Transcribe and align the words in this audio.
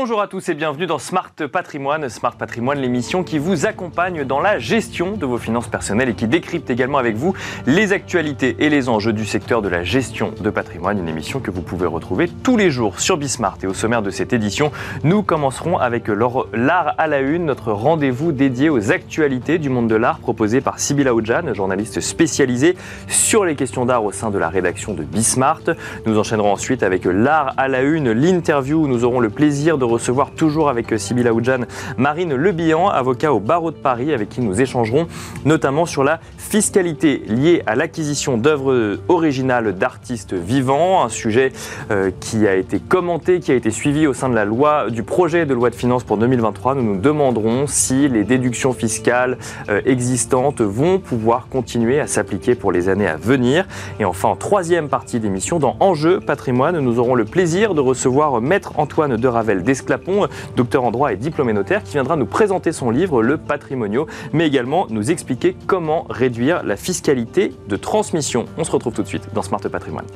Bonjour 0.00 0.20
à 0.20 0.28
tous 0.28 0.48
et 0.48 0.54
bienvenue 0.54 0.86
dans 0.86 1.00
Smart 1.00 1.32
Patrimoine. 1.50 2.08
Smart 2.08 2.36
Patrimoine, 2.36 2.78
l'émission 2.78 3.24
qui 3.24 3.36
vous 3.36 3.66
accompagne 3.66 4.24
dans 4.24 4.38
la 4.38 4.60
gestion 4.60 5.16
de 5.16 5.26
vos 5.26 5.38
finances 5.38 5.66
personnelles 5.66 6.10
et 6.10 6.14
qui 6.14 6.28
décrypte 6.28 6.70
également 6.70 6.98
avec 6.98 7.16
vous 7.16 7.34
les 7.66 7.92
actualités 7.92 8.54
et 8.60 8.70
les 8.70 8.88
enjeux 8.88 9.12
du 9.12 9.26
secteur 9.26 9.60
de 9.60 9.68
la 9.68 9.82
gestion 9.82 10.32
de 10.40 10.50
patrimoine. 10.50 11.00
Une 11.00 11.08
émission 11.08 11.40
que 11.40 11.50
vous 11.50 11.62
pouvez 11.62 11.88
retrouver 11.88 12.28
tous 12.44 12.56
les 12.56 12.70
jours 12.70 13.00
sur 13.00 13.16
Bismart. 13.16 13.58
Et 13.64 13.66
au 13.66 13.74
sommaire 13.74 14.02
de 14.02 14.10
cette 14.10 14.32
édition, 14.32 14.70
nous 15.02 15.24
commencerons 15.24 15.78
avec 15.78 16.04
l'art 16.06 16.94
à 16.96 17.08
la 17.08 17.18
une, 17.18 17.46
notre 17.46 17.72
rendez-vous 17.72 18.30
dédié 18.30 18.70
aux 18.70 18.92
actualités 18.92 19.58
du 19.58 19.68
monde 19.68 19.88
de 19.88 19.96
l'art 19.96 20.20
proposé 20.20 20.60
par 20.60 20.78
Sybilla 20.78 21.12
Oudjan, 21.12 21.54
journaliste 21.54 22.00
spécialisée 22.00 22.76
sur 23.08 23.44
les 23.44 23.56
questions 23.56 23.84
d'art 23.84 24.04
au 24.04 24.12
sein 24.12 24.30
de 24.30 24.38
la 24.38 24.48
rédaction 24.48 24.94
de 24.94 25.02
Bismart. 25.02 25.62
Nous 26.06 26.20
enchaînerons 26.20 26.52
ensuite 26.52 26.84
avec 26.84 27.04
l'art 27.04 27.54
à 27.56 27.66
la 27.66 27.82
une, 27.82 28.12
l'interview 28.12 28.84
où 28.84 28.86
nous 28.86 29.02
aurons 29.02 29.18
le 29.18 29.30
plaisir 29.30 29.76
de 29.76 29.87
recevoir 29.88 30.30
toujours 30.32 30.68
avec 30.68 30.98
Sybilla 30.98 31.32
Oudjan 31.32 31.60
Marine 31.96 32.34
Lebihan, 32.34 32.88
avocat 32.88 33.32
au 33.32 33.40
barreau 33.40 33.70
de 33.70 33.76
Paris, 33.76 34.12
avec 34.12 34.28
qui 34.28 34.40
nous 34.40 34.60
échangerons 34.60 35.06
notamment 35.44 35.86
sur 35.86 36.04
la 36.04 36.20
fiscalité 36.36 37.22
liée 37.26 37.62
à 37.66 37.74
l'acquisition 37.74 38.36
d'œuvres 38.36 38.98
originales 39.08 39.76
d'artistes 39.76 40.34
vivants, 40.34 41.04
un 41.04 41.08
sujet 41.08 41.52
euh, 41.90 42.10
qui 42.20 42.46
a 42.46 42.54
été 42.54 42.78
commenté, 42.78 43.40
qui 43.40 43.52
a 43.52 43.54
été 43.54 43.70
suivi 43.70 44.06
au 44.06 44.14
sein 44.14 44.28
de 44.28 44.34
la 44.34 44.44
loi 44.44 44.90
du 44.90 45.02
projet 45.02 45.46
de 45.46 45.54
loi 45.54 45.70
de 45.70 45.74
finances 45.74 46.04
pour 46.04 46.16
2023. 46.16 46.74
Nous 46.74 46.82
nous 46.82 47.00
demanderons 47.00 47.66
si 47.66 48.08
les 48.08 48.24
déductions 48.24 48.72
fiscales 48.72 49.38
euh, 49.68 49.80
existantes 49.84 50.60
vont 50.60 50.98
pouvoir 50.98 51.48
continuer 51.48 52.00
à 52.00 52.06
s'appliquer 52.06 52.54
pour 52.54 52.72
les 52.72 52.88
années 52.88 53.06
à 53.06 53.16
venir. 53.16 53.66
Et 54.00 54.04
enfin, 54.04 54.28
en 54.28 54.36
troisième 54.36 54.88
partie 54.88 55.20
d'émission, 55.20 55.58
dans 55.58 55.76
Enjeu 55.80 56.20
patrimoine, 56.20 56.78
nous 56.78 56.98
aurons 56.98 57.14
le 57.14 57.24
plaisir 57.24 57.74
de 57.74 57.80
recevoir 57.80 58.40
Maître 58.40 58.72
Antoine 58.76 59.16
de 59.16 59.28
Ravel 59.28 59.62
Desclapon, 59.78 60.26
docteur 60.56 60.84
en 60.84 60.90
droit 60.90 61.12
et 61.12 61.16
diplômé 61.16 61.52
notaire, 61.52 61.84
qui 61.84 61.92
viendra 61.92 62.16
nous 62.16 62.26
présenter 62.26 62.72
son 62.72 62.90
livre 62.90 63.22
Le 63.22 63.36
Patrimonio, 63.36 64.06
mais 64.32 64.46
également 64.46 64.86
nous 64.90 65.10
expliquer 65.10 65.56
comment 65.66 66.04
réduire 66.10 66.64
la 66.64 66.76
fiscalité 66.76 67.52
de 67.68 67.76
transmission. 67.76 68.46
On 68.56 68.64
se 68.64 68.70
retrouve 68.72 68.94
tout 68.94 69.02
de 69.02 69.08
suite 69.08 69.28
dans 69.34 69.42
Smart 69.42 69.60
Patrimoine. 69.60 70.06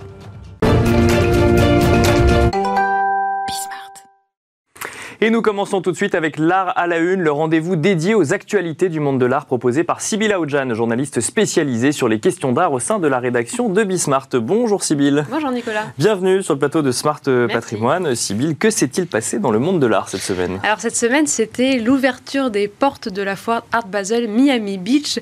Et 5.22 5.30
nous 5.30 5.40
commençons 5.40 5.82
tout 5.82 5.92
de 5.92 5.96
suite 5.96 6.16
avec 6.16 6.36
l'art 6.36 6.76
à 6.76 6.88
la 6.88 6.98
une, 6.98 7.20
le 7.20 7.30
rendez-vous 7.30 7.76
dédié 7.76 8.16
aux 8.16 8.32
actualités 8.32 8.88
du 8.88 8.98
monde 8.98 9.20
de 9.20 9.24
l'art 9.24 9.46
proposé 9.46 9.84
par 9.84 10.00
Sybille 10.00 10.32
Aoudjan, 10.32 10.74
journaliste 10.74 11.20
spécialisée 11.20 11.92
sur 11.92 12.08
les 12.08 12.18
questions 12.18 12.50
d'art 12.50 12.72
au 12.72 12.80
sein 12.80 12.98
de 12.98 13.06
la 13.06 13.20
rédaction 13.20 13.68
de 13.68 13.84
Bismart. 13.84 14.30
Bonjour 14.32 14.82
Sybille. 14.82 15.24
Bonjour 15.30 15.52
Nicolas. 15.52 15.84
Bienvenue 15.96 16.42
sur 16.42 16.54
le 16.54 16.58
plateau 16.58 16.82
de 16.82 16.90
Smart 16.90 17.20
Patrimoine. 17.20 18.16
Sybille, 18.16 18.56
que 18.56 18.68
s'est-il 18.70 19.06
passé 19.06 19.38
dans 19.38 19.52
le 19.52 19.60
monde 19.60 19.78
de 19.78 19.86
l'art 19.86 20.08
cette 20.08 20.22
semaine? 20.22 20.58
Alors 20.64 20.80
cette 20.80 20.96
semaine, 20.96 21.28
c'était 21.28 21.78
l'ouverture 21.78 22.50
des 22.50 22.66
portes 22.66 23.08
de 23.08 23.22
la 23.22 23.36
foire 23.36 23.62
Art 23.70 23.86
Basel 23.86 24.26
Miami 24.26 24.76
Beach 24.76 25.20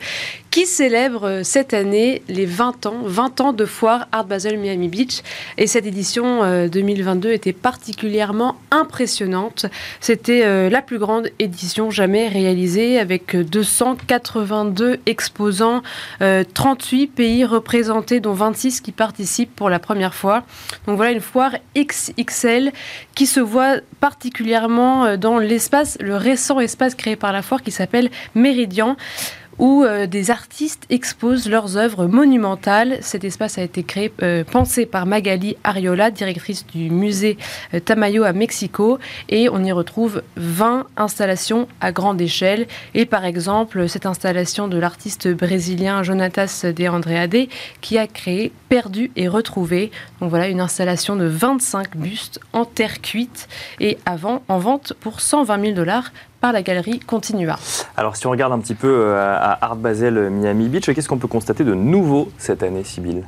qui 0.51 0.67
célèbre 0.67 1.43
cette 1.45 1.75
année 1.75 2.23
les 2.29 2.47
20 2.47 2.87
ans, 2.87 3.03
20 3.05 3.41
ans 3.41 3.53
de 3.53 3.65
foire 3.65 4.09
Art 4.13 4.25
Basel 4.25 4.59
Miami 4.59 4.89
Beach. 4.89 5.23
Et 5.59 5.67
cette 5.67 5.87
édition 5.87 6.67
2022 6.67 7.29
euh, 7.29 7.33
était 7.33 7.53
particulièrement 7.53 8.57
impressionnante. 8.71 9.67
C'était 10.01 10.45
euh, 10.45 10.71
la 10.71 10.83
plus 10.83 10.99
grande 10.99 11.29
édition 11.39 11.91
jamais 11.91 12.29
réalisée 12.29 12.99
avec 12.99 13.37
282 13.37 15.01
exposants, 15.07 15.83
38 16.19 17.03
euh, 17.03 17.07
pays 17.15 17.45
représentés, 17.45 18.21
dont 18.21 18.33
26 18.33 18.81
qui 18.81 18.93
participent 18.93 19.55
pour 19.55 19.71
la 19.71 19.79
première 19.79 20.15
fois. 20.15 20.45
Donc 20.87 20.97
voilà 20.97 21.13
une 21.13 21.21
foire 21.21 21.53
XXL 21.77 22.73
qui 23.15 23.27
se 23.27 23.41
voit 23.41 23.77
particulièrement 24.01 25.17
dans 25.17 25.39
l'espace, 25.39 25.99
le 26.01 26.17
récent 26.17 26.61
espace 26.61 26.95
créé 26.95 27.17
par 27.17 27.33
la 27.33 27.43
foire 27.43 27.63
qui 27.63 27.71
s'appelle 27.71 28.11
Méridian 28.35 28.97
où 29.61 29.85
euh, 29.85 30.07
des 30.07 30.31
artistes 30.31 30.87
exposent 30.89 31.49
leurs 31.49 31.77
œuvres 31.77 32.07
monumentales. 32.07 32.99
Cet 33.03 33.25
espace 33.25 33.59
a 33.59 33.63
été 33.63 33.83
créé, 33.83 34.11
euh, 34.23 34.43
pensé 34.43 34.87
par 34.87 35.05
Magali 35.05 35.57
Ariola, 35.63 36.11
directrice 36.11 36.67
du 36.67 36.91
musée 36.91 37.37
euh, 37.75 37.79
Tamayo 37.79 38.25
à 38.25 38.33
Mexico, 38.33 38.99
et 39.29 39.49
on 39.51 39.63
y 39.63 39.71
retrouve 39.71 40.23
20 40.37 40.87
installations 40.97 41.69
à 41.81 41.93
grande 41.93 42.21
échelle. 42.21 42.67
Et 42.95 43.05
par 43.05 43.27
exemple, 43.27 43.87
cette 43.87 44.07
installation 44.07 44.67
de 44.67 44.79
l'artiste 44.79 45.29
brésilien 45.29 46.03
Jonatas 46.03 46.65
de 46.75 46.89
Andreade, 46.89 47.47
qui 47.83 47.99
a 47.99 48.07
créé 48.07 48.53
Perdu 48.71 49.11
et 49.17 49.29
retrouvé. 49.29 49.91
Donc 50.21 50.31
voilà 50.31 50.47
une 50.47 50.61
installation 50.61 51.17
de 51.17 51.27
25 51.27 51.97
bustes 51.97 52.41
en 52.53 52.65
terre 52.65 53.03
cuite 53.03 53.49
et 53.81 53.99
avant 54.07 54.43
en 54.49 54.59
vente 54.59 54.95
pour 55.01 55.21
120 55.21 55.61
000 55.61 55.75
dollars 55.75 56.13
par 56.41 56.53
la 56.53 56.63
galerie 56.63 57.01
Continua. 57.01 57.59
Alors 57.97 58.17
si 58.17 58.27
on 58.27 58.31
regarde 58.31 58.53
un 58.53 58.59
petit 58.59 58.75
peu 58.75 58.89
euh, 58.89 59.37
à 59.37 59.59
Art 59.65 59.77
Basel 59.77 60.31
Miami 60.31 60.69
Beach, 60.69 60.87
qu'est-ce 60.87 61.09
qu'on 61.09 61.19
peut 61.19 61.29
constater 61.29 61.65
de 61.65 61.75
nouveau 61.75 62.31
cette 62.39 62.63
année, 62.63 62.85
Sybille 62.85 63.25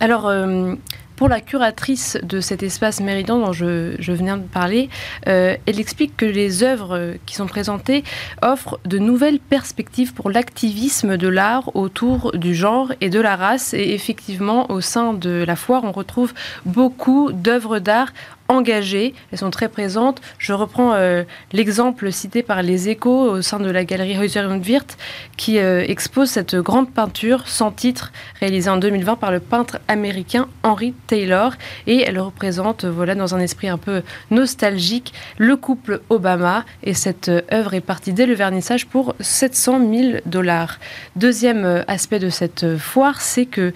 Alors, 0.00 0.26
euh, 0.26 0.74
pour 1.16 1.28
la 1.28 1.40
curatrice 1.40 2.18
de 2.22 2.40
cet 2.40 2.62
espace 2.62 3.00
Méridian 3.00 3.38
dont 3.38 3.52
je, 3.52 3.96
je 3.98 4.12
viens 4.12 4.36
de 4.36 4.42
parler, 4.42 4.90
euh, 5.28 5.56
elle 5.64 5.80
explique 5.80 6.14
que 6.16 6.26
les 6.26 6.62
œuvres 6.62 7.14
qui 7.24 7.34
sont 7.34 7.46
présentées 7.46 8.04
offrent 8.42 8.78
de 8.84 8.98
nouvelles 8.98 9.38
perspectives 9.38 10.12
pour 10.12 10.30
l'activisme 10.30 11.16
de 11.16 11.28
l'art 11.28 11.74
autour 11.74 12.32
du 12.32 12.54
genre 12.54 12.92
et 13.00 13.08
de 13.08 13.20
la 13.20 13.34
race. 13.34 13.72
Et 13.72 13.94
effectivement, 13.94 14.70
au 14.70 14.82
sein 14.82 15.14
de 15.14 15.42
la 15.46 15.56
foire, 15.56 15.84
on 15.84 15.92
retrouve 15.92 16.34
beaucoup 16.66 17.32
d'œuvres 17.32 17.78
d'art 17.78 18.12
engagées, 18.48 19.14
elles 19.32 19.38
sont 19.38 19.50
très 19.50 19.68
présentes. 19.68 20.20
Je 20.38 20.52
reprends 20.52 20.92
euh, 20.94 21.24
l'exemple 21.52 22.12
cité 22.12 22.42
par 22.42 22.62
les 22.62 22.88
échos 22.88 23.30
au 23.30 23.42
sein 23.42 23.58
de 23.58 23.70
la 23.70 23.84
galerie 23.84 24.16
Heuser 24.16 24.46
und 24.46 24.60
Wirth 24.66 24.96
qui 25.36 25.58
euh, 25.58 25.84
expose 25.86 26.30
cette 26.30 26.56
grande 26.56 26.90
peinture 26.90 27.46
sans 27.48 27.70
titre 27.70 28.12
réalisée 28.40 28.70
en 28.70 28.76
2020 28.76 29.16
par 29.16 29.30
le 29.30 29.40
peintre 29.40 29.78
américain 29.88 30.48
Henry 30.62 30.94
Taylor 31.06 31.52
et 31.86 32.02
elle 32.02 32.18
représente 32.18 32.84
voilà 32.84 33.14
dans 33.14 33.34
un 33.34 33.40
esprit 33.40 33.68
un 33.68 33.78
peu 33.78 34.02
nostalgique 34.30 35.12
le 35.38 35.56
couple 35.56 36.00
Obama 36.10 36.64
et 36.82 36.94
cette 36.94 37.28
euh, 37.28 37.42
œuvre 37.52 37.74
est 37.74 37.80
partie 37.80 38.12
dès 38.12 38.26
le 38.26 38.34
vernissage 38.34 38.86
pour 38.86 39.14
700 39.20 39.80
000 39.92 40.18
dollars. 40.26 40.78
Deuxième 41.16 41.84
aspect 41.88 42.18
de 42.18 42.28
cette 42.28 42.76
foire, 42.76 43.20
c'est 43.20 43.46
que 43.46 43.72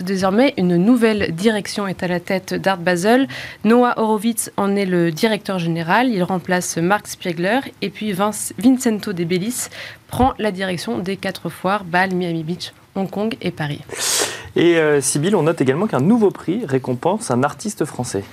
désormais 0.00 0.54
une 0.56 0.76
nouvelle 0.76 1.34
direction 1.34 1.86
est 1.86 2.02
à 2.02 2.08
la 2.08 2.20
tête 2.20 2.54
d'Art 2.54 2.78
Basel. 2.78 3.28
Noah 3.64 3.98
Horowitz 4.10 4.50
en 4.56 4.74
est 4.74 4.86
le 4.86 5.12
directeur 5.12 5.60
général. 5.60 6.08
Il 6.08 6.24
remplace 6.24 6.78
Mark 6.78 7.06
Spiegler. 7.06 7.60
Et 7.80 7.90
puis 7.90 8.12
Vincento 8.12 9.12
De 9.12 9.22
Bellis 9.22 9.68
prend 10.08 10.34
la 10.38 10.50
direction 10.50 10.98
des 10.98 11.16
quatre 11.16 11.48
foires 11.48 11.84
Bâle, 11.84 12.12
Miami 12.12 12.42
Beach, 12.42 12.72
Hong 12.96 13.08
Kong 13.08 13.36
et 13.40 13.52
Paris. 13.52 13.80
Et 14.56 14.78
euh, 14.78 15.00
on 15.34 15.42
note 15.44 15.60
également 15.60 15.86
qu'un 15.86 16.00
nouveau 16.00 16.32
prix 16.32 16.64
récompense 16.66 17.30
un 17.30 17.44
artiste 17.44 17.84
français. 17.84 18.24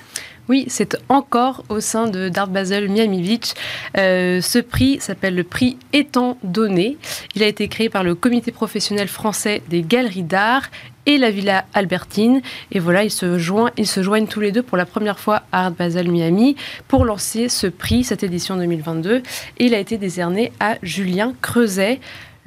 Oui, 0.50 0.66
c'est 0.68 0.98
encore 1.10 1.64
au 1.70 1.80
sein 1.80 2.08
de 2.08 2.30
d'Art 2.30 2.48
Basel 2.48 2.90
Miami 2.90 3.22
Beach. 3.22 3.54
Ce 3.96 4.60
prix 4.60 5.00
s'appelle 5.00 5.36
le 5.36 5.44
prix 5.44 5.78
Étant 5.94 6.38
donné. 6.44 6.98
Il 7.36 7.44
a 7.44 7.48
été 7.48 7.68
créé 7.68 7.90
par 7.90 8.04
le 8.04 8.16
comité 8.16 8.52
professionnel 8.52 9.08
français 9.08 9.62
des 9.70 9.82
galeries 9.82 10.24
d'art 10.24 10.70
et 11.08 11.18
la 11.18 11.32
Villa 11.32 11.66
Albertine. 11.74 12.42
Et 12.72 12.80
voilà, 12.80 13.04
ils 13.04 13.12
se, 13.12 13.40
joignent, 13.40 13.72
ils 13.78 13.88
se 13.88 14.04
joignent 14.04 14.28
tous 14.28 14.42
les 14.42 14.52
deux 14.52 14.62
pour 14.62 14.78
la 14.78 14.86
première 14.86 15.20
fois 15.20 15.44
à 15.52 15.66
Art 15.66 15.72
Basel 15.72 16.12
Miami 16.12 16.56
pour 16.88 17.06
lancer 17.06 17.50
ce 17.50 17.66
prix, 17.66 18.04
cette 18.04 18.24
édition 18.24 18.58
2022. 18.58 19.24
Et 19.58 19.66
il 19.66 19.74
a 19.74 19.80
été 19.80 19.98
décerné 19.98 20.52
à 20.60 20.76
Julien 20.84 21.34
Creuset. 21.42 22.00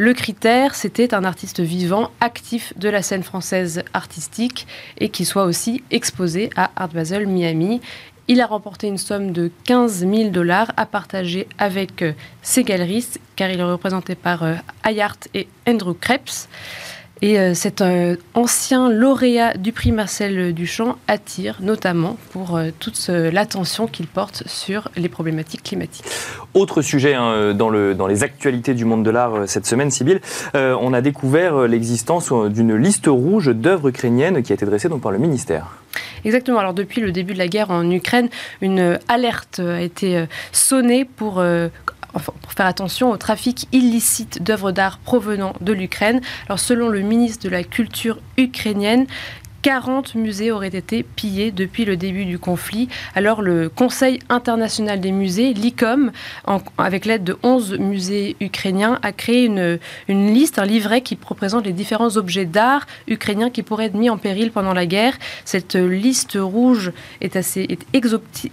Le 0.03 0.15
critère, 0.15 0.75
c'était 0.77 1.13
un 1.13 1.25
artiste 1.25 1.61
vivant, 1.61 2.11
actif 2.21 2.73
de 2.79 2.89
la 2.89 3.03
scène 3.03 3.23
française 3.23 3.83
artistique 3.93 4.67
et 4.97 5.11
qui 5.11 5.27
soit 5.27 5.45
aussi 5.45 5.85
exposé 5.91 6.49
à 6.57 6.71
Art 6.75 6.89
Basel 6.89 7.27
Miami. 7.27 7.83
Il 8.27 8.41
a 8.41 8.47
remporté 8.47 8.87
une 8.87 8.97
somme 8.97 9.33
de 9.33 9.51
15 9.65 10.07
000 10.11 10.31
dollars 10.31 10.73
à 10.79 10.87
partager 10.87 11.47
avec 11.59 12.01
euh, 12.01 12.15
ses 12.41 12.65
galeristes, 12.65 13.21
car 13.37 13.51
il 13.51 13.61
est 13.61 13.63
représenté 13.63 14.15
par 14.15 14.43
euh, 14.43 14.55
Ayart 14.85 15.19
et 15.35 15.49
Andrew 15.69 15.93
Krebs. 15.93 16.49
Et 17.23 17.39
euh, 17.39 17.53
cet 17.55 17.85
ancien 18.35 18.89
lauréat 18.89 19.55
du 19.57 19.73
prix 19.73 19.93
Marcel 19.93 20.55
Duchamp 20.55 20.97
attire 21.07 21.59
notamment 21.61 22.17
pour 22.33 22.57
euh, 22.57 22.71
toute 22.79 23.09
l'attention 23.09 23.87
qu'il 23.87 24.07
porte 24.07 24.43
sur 24.47 24.89
les 24.97 25.09
problématiques 25.09 25.63
climatiques. 25.63 26.07
Autre 26.55 26.81
sujet 26.81 27.15
hein, 27.15 27.53
dans, 27.53 27.69
le, 27.69 27.95
dans, 27.95 28.07
les 28.07 28.23
actualités 28.23 28.73
du 28.73 28.87
monde 28.87 29.05
de 29.05 29.11
l'art 29.11 29.35
euh, 29.35 29.47
cette 29.47 29.67
semaine, 29.67 29.91
Sybille, 29.91 30.21
on 30.55 30.93
a 30.93 31.01
découvert 31.01 31.69
l'existence 31.69 32.33
d'une 32.33 32.75
liste 32.75 33.07
rouge 33.07 33.49
d'œuvres 33.49 33.89
ukrainiennes 33.89 34.43
qui 34.43 34.53
a 34.53 34.55
été 34.55 34.65
dressée 34.65 34.89
donc, 34.89 35.03
par 35.03 35.13
le 35.13 35.19
ministère. 35.19 35.77
Exactement. 36.25 36.59
Alors 36.59 36.75
depuis 36.75 37.01
le 37.01 37.13
début 37.13 37.35
de 37.35 37.39
la 37.39 37.49
guerre 37.49 37.71
en 37.71 37.89
Ukraine, 37.91 38.29
une 38.61 38.99
alerte 39.09 39.61
a 39.61 39.81
été 39.81 40.25
sonnée 40.53 41.05
pour 41.05 41.43
pour 42.13 42.53
faire 42.53 42.67
attention 42.67 43.11
au 43.11 43.17
trafic 43.17 43.69
illicite 43.73 44.43
d'œuvres 44.43 44.73
d'art 44.73 44.99
provenant 44.99 45.55
de 45.61 45.73
l'Ukraine. 45.73 46.21
Alors 46.47 46.59
selon 46.59 46.89
le 46.89 47.01
ministre 47.01 47.45
de 47.45 47.51
la 47.51 47.63
Culture 47.63 48.19
ukrainienne, 48.37 49.07
40 49.63 50.15
musées 50.15 50.53
auraient 50.53 50.69
été 50.69 51.03
pillés 51.03 51.53
depuis 51.53 51.85
le 51.85 51.97
début 51.97 52.25
du 52.25 52.39
conflit. 52.39 52.89
Alors 53.15 53.43
le 53.43 53.69
Conseil 53.69 54.19
international 54.29 55.01
des 55.01 55.13
musées, 55.13 55.53
l'ICOM, 55.53 56.13
avec 56.79 57.05
l'aide 57.05 57.25
de 57.25 57.37
11 57.43 57.79
musées 57.79 58.37
ukrainiens, 58.41 58.99
a 59.03 59.13
créé 59.13 59.45
une, 59.45 59.79
liste, 60.09 60.59
un 60.59 60.65
livret 60.65 61.03
qui 61.03 61.19
représente 61.25 61.67
les 61.67 61.73
différents 61.73 62.17
objets 62.17 62.47
d'art 62.47 62.87
ukrainiens 63.07 63.51
qui 63.51 63.63
pourraient 63.63 63.87
être 63.87 63.95
mis 63.95 64.11
en 64.11 64.19
péril 64.19 64.51
pendant 64.51 64.73
la 64.73 64.87
guerre. 64.87 65.15
Cette 65.45 65.75
liste 65.75 66.39
rouge 66.41 66.93
est 67.21 67.37
assez 67.37 67.79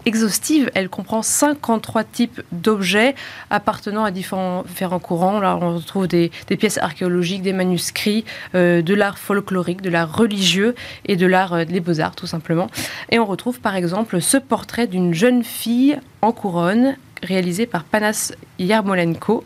exhaustive. 0.06 0.70
Elle 0.76 0.90
comprend 0.90 1.22
53 1.22 2.04
types 2.04 2.42
d'objets 2.52 3.16
appartenant 3.50 4.04
à 4.04 4.12
différents, 4.12 4.64
courants. 5.02 5.40
Là, 5.40 5.58
on 5.62 5.76
retrouve 5.76 6.08
des, 6.08 6.32
des 6.48 6.58
pièces 6.58 6.78
archéologiques, 6.78 7.42
des 7.42 7.54
manuscrits, 7.54 8.26
euh, 8.56 8.82
de 8.82 8.94
l'art 8.94 9.18
folklorique, 9.18 9.82
de 9.82 9.90
l'art 9.90 10.16
religieux 10.16 10.76
et 11.06 11.16
de 11.16 11.26
l'art 11.26 11.54
euh, 11.54 11.66
des 11.66 11.80
beaux-arts 11.80 12.16
tout 12.16 12.28
simplement. 12.28 12.68
Et 13.10 13.20
on 13.20 13.26
retrouve 13.26 13.60
par 13.60 13.76
exemple 13.76 14.22
ce 14.22 14.38
portrait 14.38 14.88
d'une 14.88 15.14
jeune 15.14 15.44
fille 15.44 15.98
en 16.22 16.32
couronne 16.32 16.96
réalisé 17.24 17.66
par 17.66 17.84
Panas 17.84 18.34
Yarmolenko 18.60 19.44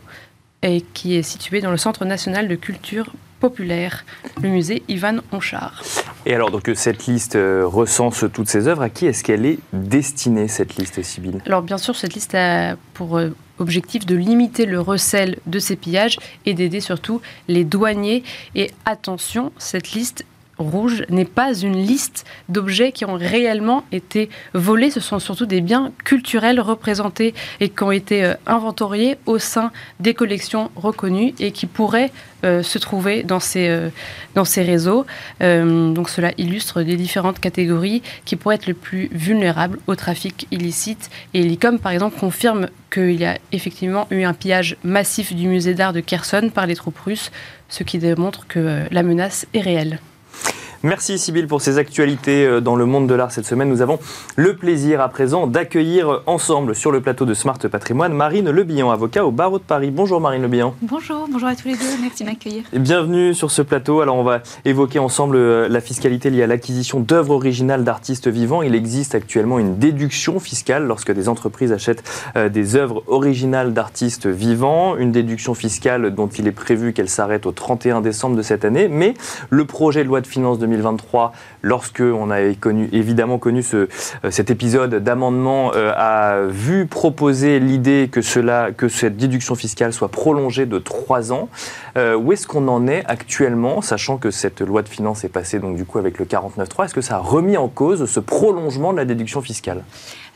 et 0.63 0.81
qui 0.93 1.15
est 1.15 1.23
situé 1.23 1.61
dans 1.61 1.71
le 1.71 1.77
Centre 1.77 2.05
national 2.05 2.47
de 2.47 2.55
culture 2.55 3.13
populaire, 3.39 4.05
le 4.41 4.49
musée 4.49 4.83
Ivan 4.87 5.17
Honchar. 5.31 5.81
Et 6.25 6.35
alors, 6.35 6.51
donc, 6.51 6.69
cette 6.75 7.07
liste 7.07 7.35
euh, 7.35 7.65
recense 7.65 8.23
toutes 8.31 8.47
ces 8.47 8.67
œuvres. 8.67 8.83
À 8.83 8.89
qui 8.89 9.07
est-ce 9.07 9.23
qu'elle 9.23 9.45
est 9.45 9.57
destinée, 9.73 10.47
cette 10.47 10.75
liste, 10.75 11.01
Sybille? 11.01 11.41
Alors, 11.47 11.63
bien 11.63 11.79
sûr, 11.79 11.95
cette 11.95 12.13
liste 12.13 12.35
a 12.35 12.75
pour 12.93 13.17
euh, 13.17 13.29
objectif 13.57 14.05
de 14.05 14.15
limiter 14.15 14.67
le 14.67 14.79
recel 14.79 15.39
de 15.47 15.57
ces 15.57 15.75
pillages 15.75 16.19
et 16.45 16.53
d'aider 16.53 16.79
surtout 16.79 17.21
les 17.47 17.63
douaniers. 17.63 18.23
Et 18.53 18.69
attention, 18.85 19.51
cette 19.57 19.93
liste 19.93 20.23
rouge 20.61 21.03
n'est 21.09 21.25
pas 21.25 21.53
une 21.53 21.75
liste 21.75 22.25
d'objets 22.49 22.91
qui 22.91 23.05
ont 23.05 23.15
réellement 23.15 23.83
été 23.91 24.29
volés. 24.53 24.91
Ce 24.91 24.99
sont 24.99 25.19
surtout 25.19 25.45
des 25.45 25.61
biens 25.61 25.91
culturels 26.03 26.59
représentés 26.59 27.33
et 27.59 27.69
qui 27.69 27.83
ont 27.83 27.91
été 27.91 28.23
euh, 28.23 28.33
inventoriés 28.45 29.17
au 29.25 29.39
sein 29.39 29.71
des 29.99 30.13
collections 30.13 30.71
reconnues 30.75 31.33
et 31.39 31.51
qui 31.51 31.65
pourraient 31.65 32.11
euh, 32.43 32.63
se 32.63 32.77
trouver 32.79 33.23
dans 33.23 33.39
ces, 33.39 33.67
euh, 33.69 33.89
réseaux. 34.57 35.05
donc 35.39 36.09
cela 36.09 36.31
illustre 36.37 36.81
les 36.81 36.95
différentes 36.95 37.39
catégories 37.39 38.01
qui 38.25 38.35
pourraient 38.35 38.55
être 38.55 38.65
les 38.65 38.73
plus 38.73 39.09
vulnérables 39.11 39.79
au 39.87 39.95
trafic 39.95 40.47
illicite. 40.51 41.09
Et 41.33 41.43
l'ICOM, 41.43 41.79
par 41.79 41.91
exemple, 41.91 42.19
confirme 42.19 42.67
qu'il 42.91 43.19
y 43.19 43.25
a 43.25 43.37
effectivement 43.51 44.07
eu 44.11 44.23
un 44.23 44.33
pillage 44.33 44.77
massif 44.83 45.33
du 45.33 45.47
musée 45.47 45.73
d'art 45.73 45.93
de 45.93 46.01
Kherson 46.01 46.49
par 46.53 46.65
les 46.65 46.75
troupes 46.75 46.99
russes, 46.99 47.31
ce 47.69 47.83
qui 47.83 47.97
démontre 47.97 48.47
que 48.47 48.83
la 48.89 49.03
menace 49.03 49.45
est 49.53 49.61
réelle. 49.61 49.99
Merci 50.83 51.19
Sybille 51.19 51.45
pour 51.45 51.61
ces 51.61 51.77
actualités 51.77 52.43
euh, 52.43 52.59
dans 52.59 52.75
le 52.75 52.87
monde 52.87 53.05
de 53.05 53.13
l'art 53.13 53.31
cette 53.31 53.45
semaine. 53.45 53.69
Nous 53.69 53.83
avons 53.83 53.99
le 54.35 54.55
plaisir 54.55 54.99
à 54.99 55.09
présent 55.09 55.45
d'accueillir 55.45 56.23
ensemble 56.25 56.73
sur 56.73 56.91
le 56.91 57.01
plateau 57.01 57.25
de 57.25 57.35
Smart 57.35 57.59
Patrimoine 57.59 58.13
Marine 58.13 58.49
Lebillon, 58.49 58.89
avocat 58.89 59.23
au 59.23 59.29
barreau 59.29 59.59
de 59.59 59.63
Paris. 59.63 59.91
Bonjour 59.91 60.19
Marine 60.19 60.41
Lebillon. 60.41 60.73
Bonjour, 60.81 61.27
bonjour 61.31 61.49
à 61.49 61.55
tous 61.55 61.67
les 61.67 61.75
deux, 61.75 61.85
merci 62.01 62.23
de 62.23 62.29
m'accueillir. 62.29 62.63
Bienvenue 62.73 63.35
sur 63.35 63.51
ce 63.51 63.61
plateau. 63.61 64.01
Alors 64.01 64.15
on 64.15 64.23
va 64.23 64.41
évoquer 64.65 64.97
ensemble 64.97 65.35
euh, 65.35 65.69
la 65.69 65.81
fiscalité 65.81 66.31
liée 66.31 66.41
à 66.41 66.47
l'acquisition 66.47 66.99
d'œuvres 66.99 67.35
originales 67.35 67.83
d'artistes 67.83 68.27
vivants. 68.27 68.63
Il 68.63 68.73
existe 68.73 69.13
actuellement 69.13 69.59
une 69.59 69.77
déduction 69.77 70.39
fiscale 70.39 70.87
lorsque 70.87 71.11
des 71.11 71.29
entreprises 71.29 71.71
achètent 71.73 72.03
euh, 72.37 72.49
des 72.49 72.75
œuvres 72.75 73.03
originales 73.05 73.73
d'artistes 73.73 74.25
vivants. 74.25 74.97
Une 74.97 75.11
déduction 75.11 75.53
fiscale 75.53 76.15
dont 76.15 76.27
il 76.27 76.47
est 76.47 76.51
prévu 76.51 76.91
qu'elle 76.91 77.09
s'arrête 77.09 77.45
au 77.45 77.51
31 77.51 78.01
décembre 78.01 78.35
de 78.35 78.41
cette 78.41 78.65
année. 78.65 78.87
Mais 78.87 79.13
le 79.51 79.65
projet 79.65 80.03
de 80.03 80.07
loi 80.07 80.21
de 80.21 80.27
finances 80.27 80.57
2023, 80.77 81.31
lorsque 81.61 82.01
on 82.01 82.29
avait 82.29 82.55
connu, 82.55 82.89
évidemment 82.91 83.37
connu 83.37 83.63
euh, 83.73 83.87
cet 84.29 84.49
épisode 84.49 84.95
d'amendement, 84.95 85.71
euh, 85.75 85.93
a 85.95 86.47
vu 86.47 86.85
proposer 86.85 87.59
l'idée 87.59 88.09
que, 88.11 88.21
cette 88.21 89.17
déduction 89.17 89.55
fiscale 89.55 89.93
soit 89.93 90.09
prolongée 90.09 90.65
de 90.65 90.79
trois 90.79 91.31
ans. 91.31 91.49
Euh, 91.97 92.15
où 92.15 92.31
est-ce 92.33 92.47
qu'on 92.47 92.67
en 92.67 92.87
est 92.87 93.03
actuellement, 93.07 93.81
sachant 93.81 94.17
que 94.17 94.31
cette 94.31 94.61
loi 94.61 94.81
de 94.81 94.89
finances 94.89 95.23
est 95.23 95.29
passée 95.29 95.59
donc 95.59 95.75
du 95.75 95.85
coup 95.85 95.97
avec 95.97 96.19
le 96.19 96.25
49.3 96.25 96.85
Est-ce 96.85 96.93
que 96.93 97.01
ça 97.01 97.15
a 97.15 97.19
remis 97.19 97.57
en 97.57 97.67
cause 97.67 98.05
ce 98.09 98.19
prolongement 98.19 98.91
de 98.93 98.97
la 98.97 99.05
déduction 99.05 99.41
fiscale? 99.41 99.83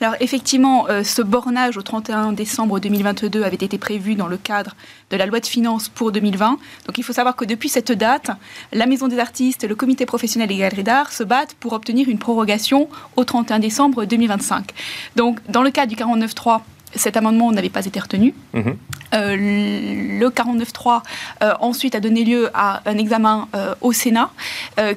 Alors 0.01 0.15
effectivement, 0.19 0.87
ce 1.03 1.21
bornage 1.21 1.77
au 1.77 1.81
31 1.81 2.33
décembre 2.33 2.81
2022 2.81 3.43
avait 3.43 3.55
été 3.55 3.77
prévu 3.77 4.15
dans 4.15 4.27
le 4.27 4.35
cadre 4.35 4.75
de 5.09 5.15
la 5.15 5.25
loi 5.25 5.39
de 5.39 5.45
finances 5.45 5.87
pour 5.87 6.11
2020. 6.11 6.57
Donc 6.85 6.97
il 6.97 7.03
faut 7.03 7.13
savoir 7.13 7.37
que 7.37 7.45
depuis 7.45 7.69
cette 7.69 7.93
date, 7.93 8.31
la 8.73 8.87
Maison 8.87 9.07
des 9.07 9.19
artistes, 9.19 9.65
le 9.65 9.75
comité 9.75 10.05
professionnel 10.05 10.49
des 10.49 10.57
galeries 10.57 10.83
d'art 10.83 11.13
se 11.15 11.23
battent 11.23 11.55
pour 11.55 11.73
obtenir 11.73 12.09
une 12.09 12.19
prorogation 12.19 12.89
au 13.15 13.23
31 13.23 13.59
décembre 13.59 14.05
2025. 14.05 14.71
Donc 15.15 15.39
dans 15.49 15.63
le 15.63 15.71
cadre 15.71 15.89
du 15.89 15.95
49.3, 15.95 16.61
cet 16.95 17.17
amendement 17.17 17.51
n'avait 17.51 17.69
pas 17.69 17.85
été 17.85 17.99
retenu. 17.99 18.33
Mhm. 18.53 18.77
Euh, 19.13 19.35
le 20.19 20.29
49.3 20.29 21.01
euh, 21.43 21.53
ensuite 21.59 21.95
a 21.95 21.99
donné 21.99 22.23
lieu 22.23 22.49
à 22.53 22.81
un 22.85 22.97
examen 22.97 23.47
euh, 23.55 23.75
au 23.81 23.93
Sénat 23.93 24.31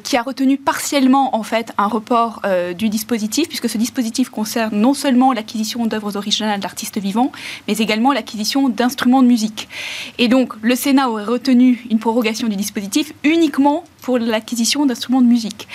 qui 0.02 0.16
a 0.16 0.22
retenu 0.22 0.56
partiellement 0.56 1.36
en 1.36 1.42
fait 1.44 1.72
un 1.78 1.86
report 1.86 2.42
du 2.76 2.88
dispositif 2.88 3.48
puisque 3.48 3.68
ce 3.68 3.78
dispositif 3.78 4.28
concerne 4.28 4.76
non 4.76 4.92
seulement 4.92 5.32
l'acquisition 5.32 5.86
d'œuvres 5.86 6.16
originales 6.16 6.58
d'artistes 6.58 6.98
vivants 6.98 7.30
mais 7.68 7.78
également 7.78 8.12
l'acquisition 8.12 8.68
d'instruments 8.68 9.22
de 9.22 9.28
musique. 9.28 9.68
Et 10.18 10.26
donc 10.26 10.54
le 10.62 10.74
Sénat 10.74 11.08
aurait 11.10 11.24
retenu 11.24 11.86
une 11.90 12.00
prorogation 12.00 12.48
du 12.48 12.56
dispositif 12.56 13.12
uniquement 13.22 13.84
pour 14.02 14.18
l'acquisition 14.18 14.86
d'instruments 14.86 15.22
de 15.22 15.26
musique. 15.26 15.68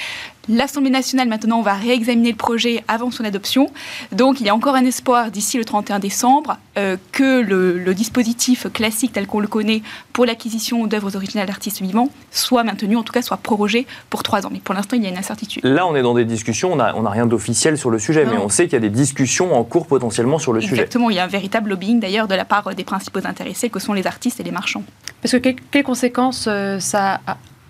L'Assemblée 0.50 0.90
nationale, 0.90 1.30
maintenant, 1.30 1.62
va 1.62 1.74
réexaminer 1.74 2.32
le 2.32 2.36
projet 2.36 2.84
avant 2.90 3.12
son 3.12 3.24
adoption. 3.24 3.72
Donc, 4.12 4.42
il 4.42 4.46
y 4.46 4.50
a 4.50 4.56
encore 4.56 4.76
un 4.76 4.84
espoir 4.84 5.32
d'ici 5.32 5.58
le 5.58 5.64
31 5.64 6.00
décembre 6.00 6.58
euh, 6.78 6.98
que 7.14 7.40
le, 7.40 7.94
dispositif 7.94 8.68
classique 8.74 9.14
tel 9.14 9.26
qu'on 9.26 9.40
le 9.40 9.48
connaît 9.48 9.84
pour 10.12 10.26
l'acquisition 10.26 10.86
d'œuvres 10.86 11.16
originales 11.16 11.48
d'artistes 11.48 11.82
vivants 11.82 12.10
soit 12.32 12.64
maintenu, 12.64 12.98
en 12.98 13.04
tout 13.04 13.14
cas 13.14 13.22
soit 13.22 13.38
prorogé 13.38 13.88
pour 14.10 14.24
trois 14.24 14.46
ans. 14.46 14.50
Mais 14.52 14.60
pour 14.60 14.76
l'instant, 14.76 14.98
il 14.98 15.04
y 15.04 15.06
a 15.06 15.10
une 15.10 15.18
incertitude. 15.18 15.64
Là, 15.64 15.88
on 15.88 15.96
est 15.96 16.02
dans 16.02 16.14
des 16.14 16.26
discussions, 16.26 16.74
on 16.74 16.76
n'a 16.76 16.94
on 16.98 17.06
a 17.06 17.10
rien 17.10 17.26
d'officiel 17.26 17.78
sur 17.78 17.90
le 17.90 18.00
sujet, 18.00 18.26
mais 18.26 18.38
on 18.38 18.50
sait 18.50 18.66
qu'il 18.66 18.74
y 18.74 18.78
a 18.78 18.80
des 18.80 18.90
discussions 18.90 19.56
en 19.56 19.64
cours 19.64 19.88
potentiellement 19.88 20.40
sur 20.40 20.52
le 20.52 20.60
sujet. 20.60 20.74
Exactement, 20.74 21.10
il 21.10 21.16
y 21.16 21.20
a 21.20 21.24
un 21.24 21.28
véritable 21.28 21.70
lobbying 21.70 22.00
d'ailleurs 22.00 22.28
de 22.28 22.36
la 22.36 22.46
part 22.46 22.74
des 22.76 22.84
principaux 22.84 23.22
intéressés 23.24 23.70
que 23.70 23.80
sont 23.80 23.94
les 23.94 24.08
artistes 24.08 24.40
et 24.40 24.44
les 24.44 24.52
marchands. 24.52 24.84
Parce 25.22 25.32
que 25.32 25.38
quelles 25.38 25.84
conséquences 25.84 26.46
euh, 26.50 26.80
ça 26.80 27.22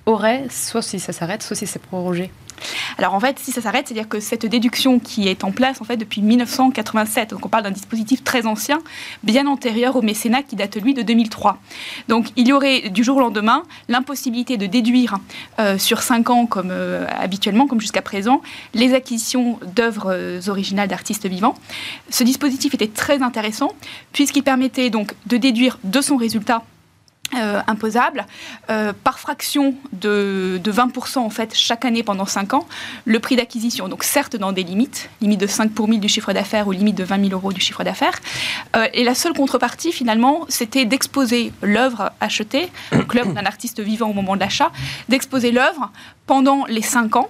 aurait, 0.05 0.45
soit 0.49 0.81
si 0.81 0.99
ça 0.99 1.13
s'arrête, 1.13 1.43
soit 1.43 1.55
si 1.55 1.67
c'est 1.67 1.81
prorogé? 1.81 2.31
Alors 2.97 3.13
en 3.13 3.19
fait, 3.19 3.39
si 3.39 3.51
ça 3.51 3.61
s'arrête, 3.61 3.87
c'est-à-dire 3.87 4.09
que 4.09 4.19
cette 4.19 4.45
déduction 4.45 4.99
qui 4.99 5.27
est 5.27 5.43
en 5.43 5.51
place 5.51 5.81
en 5.81 5.83
fait 5.83 5.97
depuis 5.97 6.21
1987, 6.21 7.31
donc 7.31 7.45
on 7.45 7.49
parle 7.49 7.63
d'un 7.63 7.71
dispositif 7.71 8.23
très 8.23 8.45
ancien, 8.45 8.79
bien 9.23 9.47
antérieur 9.47 9.95
au 9.95 10.01
mécénat 10.01 10.43
qui 10.43 10.55
date 10.55 10.81
lui 10.81 10.93
de 10.93 11.01
2003. 11.01 11.57
Donc 12.07 12.27
il 12.35 12.47
y 12.47 12.53
aurait 12.53 12.89
du 12.89 13.03
jour 13.03 13.17
au 13.17 13.21
lendemain 13.21 13.63
l'impossibilité 13.89 14.57
de 14.57 14.65
déduire 14.65 15.17
euh, 15.59 15.77
sur 15.77 16.01
5 16.01 16.29
ans 16.29 16.45
comme 16.45 16.69
euh, 16.71 17.05
habituellement, 17.09 17.67
comme 17.67 17.81
jusqu'à 17.81 18.01
présent, 18.01 18.41
les 18.73 18.93
acquisitions 18.93 19.59
d'œuvres 19.75 20.13
euh, 20.13 20.39
originales 20.47 20.87
d'artistes 20.87 21.27
vivants. 21.27 21.55
Ce 22.09 22.23
dispositif 22.23 22.73
était 22.73 22.87
très 22.87 23.21
intéressant 23.21 23.71
puisqu'il 24.11 24.43
permettait 24.43 24.89
donc 24.89 25.13
de 25.27 25.37
déduire 25.37 25.79
de 25.83 26.01
son 26.01 26.17
résultat 26.17 26.63
euh, 27.37 27.61
imposable 27.67 28.25
euh, 28.69 28.93
par 29.03 29.19
fraction 29.19 29.75
de, 29.91 30.61
20% 30.63 31.19
en 31.19 31.29
fait 31.29 31.53
chaque 31.53 31.85
année 31.85 32.03
pendant 32.03 32.25
5 32.25 32.53
ans 32.53 32.67
le 33.05 33.19
prix 33.19 33.35
d'acquisition. 33.35 33.87
Donc 33.87 34.03
certes 34.03 34.35
dans 34.35 34.51
des 34.51 34.63
limites, 34.63 35.09
limite 35.21 35.39
de 35.39 35.47
5 35.47 35.71
pour 35.71 35.87
1000 35.87 35.99
du 35.99 36.07
chiffre 36.07 36.33
d'affaires 36.33 36.67
ou 36.67 36.71
limite 36.71 36.95
de 36.95 37.03
20 37.03 37.29
000 37.29 37.33
euros 37.33 37.53
du 37.53 37.61
chiffre 37.61 37.83
d'affaires. 37.83 38.19
Euh, 38.75 38.87
et 38.93 39.03
la 39.03 39.15
seule 39.15 39.33
contrepartie 39.33 39.91
finalement 39.91 40.45
c'était 40.49 40.85
d'exposer 40.85 41.53
l'œuvre 41.61 42.11
achetée, 42.19 42.69
donc 42.91 43.13
l'œuvre 43.13 43.33
d'un 43.33 43.45
artiste 43.45 43.79
vivant 43.79 44.09
au 44.09 44.13
moment 44.13 44.35
de 44.35 44.41
l'achat, 44.41 44.71
d'exposer 45.09 45.51
l'œuvre 45.51 45.91
pendant 46.25 46.65
les 46.65 46.81
5 46.81 47.15
ans 47.15 47.29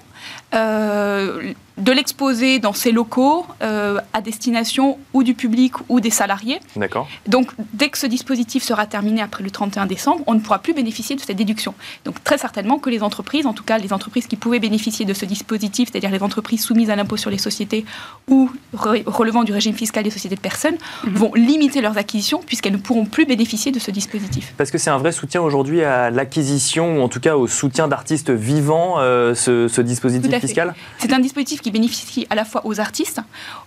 de 1.83 1.91
l'exposer 1.91 2.59
dans 2.59 2.73
ses 2.73 2.91
locaux 2.91 3.45
euh, 3.61 3.99
à 4.13 4.21
destination 4.21 4.97
ou 5.13 5.23
du 5.23 5.33
public 5.33 5.73
ou 5.89 5.99
des 5.99 6.09
salariés. 6.09 6.59
D'accord. 6.75 7.07
Donc, 7.27 7.51
dès 7.73 7.89
que 7.89 7.97
ce 7.97 8.07
dispositif 8.07 8.63
sera 8.63 8.85
terminé 8.85 9.21
après 9.21 9.43
le 9.43 9.51
31 9.51 9.85
décembre, 9.85 10.23
on 10.27 10.33
ne 10.33 10.39
pourra 10.39 10.59
plus 10.59 10.73
bénéficier 10.73 11.15
de 11.15 11.21
cette 11.21 11.35
déduction. 11.35 11.73
Donc, 12.05 12.23
très 12.23 12.37
certainement 12.37 12.79
que 12.79 12.89
les 12.89 13.03
entreprises, 13.03 13.45
en 13.45 13.53
tout 13.53 13.63
cas 13.63 13.77
les 13.77 13.91
entreprises 13.91 14.27
qui 14.27 14.35
pouvaient 14.37 14.59
bénéficier 14.59 15.05
de 15.05 15.13
ce 15.13 15.25
dispositif, 15.25 15.89
c'est-à-dire 15.91 16.11
les 16.11 16.23
entreprises 16.23 16.63
soumises 16.63 16.89
à 16.89 16.95
l'impôt 16.95 17.17
sur 17.17 17.29
les 17.29 17.37
sociétés 17.37 17.85
ou 18.29 18.49
relevant 18.73 19.43
du 19.43 19.51
régime 19.51 19.75
fiscal 19.75 20.03
des 20.03 20.09
sociétés 20.09 20.35
de 20.35 20.41
personnes, 20.41 20.77
mhm. 21.03 21.13
vont 21.13 21.33
limiter 21.33 21.81
leurs 21.81 21.97
acquisitions 21.97 22.41
puisqu'elles 22.45 22.73
ne 22.73 22.77
pourront 22.77 23.05
plus 23.05 23.25
bénéficier 23.25 23.71
de 23.71 23.79
ce 23.79 23.91
dispositif. 23.91 24.53
Parce 24.57 24.71
que 24.71 24.77
c'est 24.77 24.89
un 24.89 24.97
vrai 24.97 25.11
soutien 25.11 25.41
aujourd'hui 25.41 25.83
à 25.83 26.09
l'acquisition 26.09 26.99
ou 26.99 27.01
en 27.01 27.09
tout 27.09 27.19
cas 27.19 27.35
au 27.35 27.47
soutien 27.47 27.87
d'artistes 27.87 28.29
vivants, 28.29 28.95
euh, 28.99 29.35
ce, 29.35 29.67
ce 29.67 29.81
dispositif 29.81 30.03
dispositif 30.21 30.39
fiscal? 30.39 30.73
C'est 30.97 31.13
un 31.13 31.19
dispositif 31.19 31.61
qui 31.61 31.71
bénéficie 31.73 32.25
à 32.29 32.35
la 32.35 32.45
fois 32.45 32.61
aux 32.65 32.79
artistes, 32.79 33.19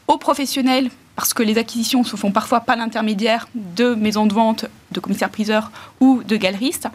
aux 0.08 0.16
professionnels, 0.16 0.88
parce 1.16 1.34
que 1.34 1.42
les 1.42 1.58
acquisitions 1.58 2.04
se 2.04 2.16
font 2.16 2.30
parfois 2.30 2.60
par 2.60 2.76
l'intermédiaire 2.76 3.48
de 3.54 3.94
maisons 3.94 4.26
de 4.26 4.34
vente, 4.34 4.66
de 4.92 5.00
commissaires-priseurs 5.00 5.70
ou 6.00 6.22
de 6.22 6.36
galeristes. 6.36 6.88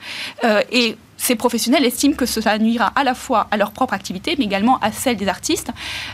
Euh, 0.43 0.61
et 0.71 0.95
ces 1.17 1.35
professionnels 1.35 1.85
estiment 1.85 2.15
que 2.15 2.25
cela 2.25 2.57
nuira 2.57 2.91
à 2.95 3.03
la 3.03 3.13
fois 3.13 3.47
à 3.51 3.57
leur 3.57 3.71
propre 3.71 3.93
activité, 3.93 4.35
mais 4.37 4.45
également 4.45 4.79
à 4.79 4.91
celle 4.91 5.17
des 5.17 5.27
artistes. 5.27 5.71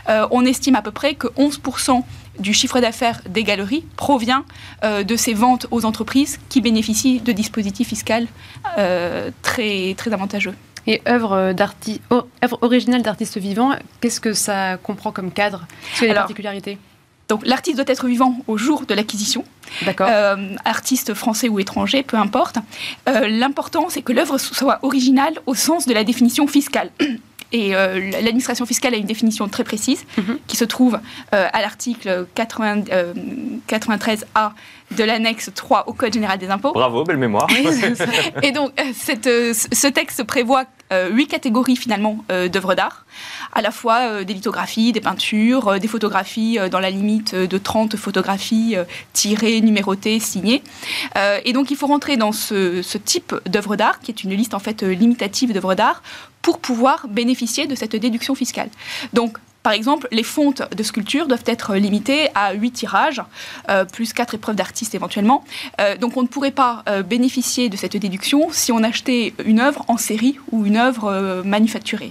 Euh, 0.08 0.26
on 0.30 0.44
estime 0.44 0.74
à 0.74 0.82
peu 0.82 0.90
près 0.90 1.14
que 1.14 1.28
11% 1.28 2.02
du 2.38 2.52
chiffre 2.54 2.80
d'affaires 2.80 3.20
des 3.28 3.42
galeries 3.42 3.84
provient 3.96 4.44
euh, 4.84 5.02
de 5.02 5.16
ces 5.16 5.34
ventes 5.34 5.66
aux 5.70 5.84
entreprises 5.84 6.38
qui 6.48 6.60
bénéficient 6.60 7.20
de 7.20 7.32
dispositifs 7.32 7.88
fiscaux 7.88 8.26
très, 9.42 9.94
très 9.96 10.12
avantageux. 10.12 10.54
Et 10.88 11.02
œuvre, 11.06 11.54
œuvre 12.42 12.58
originale 12.62 13.02
d'artistes 13.02 13.38
vivants, 13.38 13.76
qu'est-ce 14.00 14.20
que 14.20 14.32
ça 14.32 14.78
comprend 14.78 15.12
comme 15.12 15.30
cadre? 15.30 15.66
Quelles 15.90 15.98
sont 15.98 16.04
les 16.06 16.14
particularités? 16.14 16.78
donc 17.28 17.42
l'artiste 17.44 17.76
doit 17.76 17.88
être 17.88 18.06
vivant 18.06 18.38
au 18.46 18.56
jour 18.56 18.84
de 18.86 18.94
l'acquisition. 18.94 19.44
D'accord. 19.84 20.08
Euh, 20.10 20.54
artiste 20.64 21.14
français 21.14 21.48
ou 21.48 21.60
étranger, 21.60 22.02
peu 22.02 22.16
importe. 22.16 22.56
Euh, 23.08 23.28
l'important, 23.28 23.86
c'est 23.90 24.02
que 24.02 24.12
l'œuvre 24.12 24.38
soit 24.38 24.78
originale 24.82 25.34
au 25.46 25.54
sens 25.54 25.86
de 25.86 25.92
la 25.92 26.04
définition 26.04 26.46
fiscale. 26.46 26.90
Et 27.50 27.74
euh, 27.74 28.10
l'administration 28.10 28.66
fiscale 28.66 28.92
a 28.92 28.98
une 28.98 29.06
définition 29.06 29.48
très 29.48 29.64
précise 29.64 30.04
mhm. 30.18 30.38
qui 30.46 30.58
se 30.58 30.66
trouve 30.66 31.00
à 31.32 31.60
l'article 31.62 32.26
93A 32.36 34.50
de 34.94 35.04
l'annexe 35.04 35.50
3 35.54 35.84
au 35.86 35.94
Code 35.94 36.12
général 36.12 36.38
des 36.38 36.48
impôts. 36.48 36.72
Bravo, 36.72 37.04
belle 37.04 37.16
mémoire. 37.16 37.46
et 38.42 38.52
donc, 38.52 38.72
cette, 38.92 39.24
ce 39.24 39.86
texte 39.86 40.24
prévoit 40.24 40.66
huit 41.10 41.26
catégories 41.26 41.76
finalement 41.76 42.24
d'œuvres 42.28 42.74
d'art 42.74 43.04
à 43.52 43.62
la 43.62 43.70
fois 43.70 43.98
euh, 44.00 44.24
des 44.24 44.34
lithographies, 44.34 44.92
des 44.92 45.00
peintures, 45.00 45.68
euh, 45.68 45.78
des 45.78 45.88
photographies 45.88 46.58
euh, 46.58 46.68
dans 46.68 46.80
la 46.80 46.90
limite 46.90 47.34
de 47.34 47.58
30 47.58 47.96
photographies 47.96 48.76
tirées, 49.12 49.60
numérotées, 49.60 50.20
signées. 50.20 50.62
et 51.44 51.52
donc 51.52 51.70
il 51.70 51.76
faut 51.76 51.86
rentrer 51.86 52.16
dans 52.16 52.32
ce, 52.32 52.96
type 52.98 53.34
d'œuvre 53.46 53.76
d'art, 53.76 54.00
qui 54.00 54.10
est 54.10 54.22
une 54.24 54.30
liste 54.30 54.54
en 54.54 54.58
fait 54.58 54.82
limitative 54.82 55.52
d'œuvres 55.52 55.74
d'art, 55.74 56.02
pour 56.42 56.58
pouvoir 56.58 57.06
bénéficier 57.08 57.66
de 57.66 57.74
cette 57.74 57.96
déduction 57.96 58.34
fiscale. 58.34 58.68
Donc 59.12 59.38
par 59.68 59.74
exemple, 59.74 60.08
les 60.12 60.22
fontes 60.22 60.62
de 60.74 60.82
sculpture 60.82 61.26
doivent 61.26 61.44
être 61.44 61.74
limitées 61.74 62.30
à 62.34 62.54
8 62.54 62.70
tirages, 62.70 63.22
euh, 63.68 63.84
plus 63.84 64.14
4 64.14 64.36
épreuves 64.36 64.56
d'artistes 64.56 64.94
éventuellement. 64.94 65.44
Euh, 65.78 65.94
donc 65.98 66.16
on 66.16 66.22
ne 66.22 66.26
pourrait 66.26 66.52
pas 66.52 66.82
euh, 66.88 67.02
bénéficier 67.02 67.68
de 67.68 67.76
cette 67.76 67.94
déduction 67.94 68.48
si 68.50 68.72
on 68.72 68.82
achetait 68.82 69.34
une 69.44 69.60
œuvre 69.60 69.84
en 69.88 69.98
série 69.98 70.38
ou 70.52 70.64
une 70.64 70.78
œuvre 70.78 71.42
manufacturée. 71.44 72.10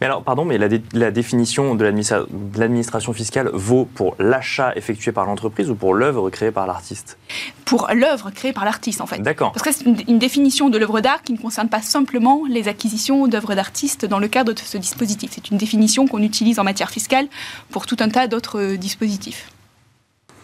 Mais 0.00 0.06
alors, 0.06 0.22
pardon, 0.22 0.44
mais 0.44 0.58
la, 0.58 1.10
définition 1.10 1.74
de 1.74 1.84
l'administration 1.84 3.12
fiscale 3.12 3.50
vaut 3.52 3.84
pour 3.84 4.14
l'achat 4.20 4.72
effectué 4.76 5.10
par 5.10 5.26
l'entreprise 5.26 5.70
ou 5.70 5.74
pour 5.74 5.94
l'œuvre 5.94 6.30
créée 6.30 6.52
par 6.52 6.68
l'artiste? 6.68 7.18
Pour 7.64 7.88
l'œuvre 7.92 8.30
créée 8.30 8.52
par 8.52 8.64
l'artiste, 8.64 9.00
en 9.00 9.06
fait. 9.06 9.20
D'accord. 9.20 9.50
Parce 9.50 9.64
que 9.64 9.72
c'est 9.72 9.86
une, 9.86 9.96
une, 10.06 10.18
définition 10.20 10.68
de 10.68 10.78
l'œuvre 10.78 11.00
d'art 11.00 11.22
qui 11.22 11.32
ne 11.32 11.38
concerne 11.38 11.68
pas 11.68 11.82
simplement 11.82 12.42
les 12.48 12.68
acquisitions 12.68 13.26
d'œuvres 13.26 13.56
d'artistes 13.56 14.04
dans 14.04 14.20
le 14.20 14.28
cadre 14.28 14.52
de 14.52 14.58
ce 14.60 14.78
dispositif. 14.78 15.32
C'est 15.34 15.50
une 15.50 15.56
définition 15.56 16.06
qu'on 16.06 16.22
utilise 16.22 16.60
en 16.60 16.64
matière 16.64 16.91
fiscale 16.92 17.28
pour 17.70 17.86
tout 17.86 17.96
un 18.00 18.08
tas 18.08 18.28
d'autres 18.28 18.76
dispositifs. 18.76 19.50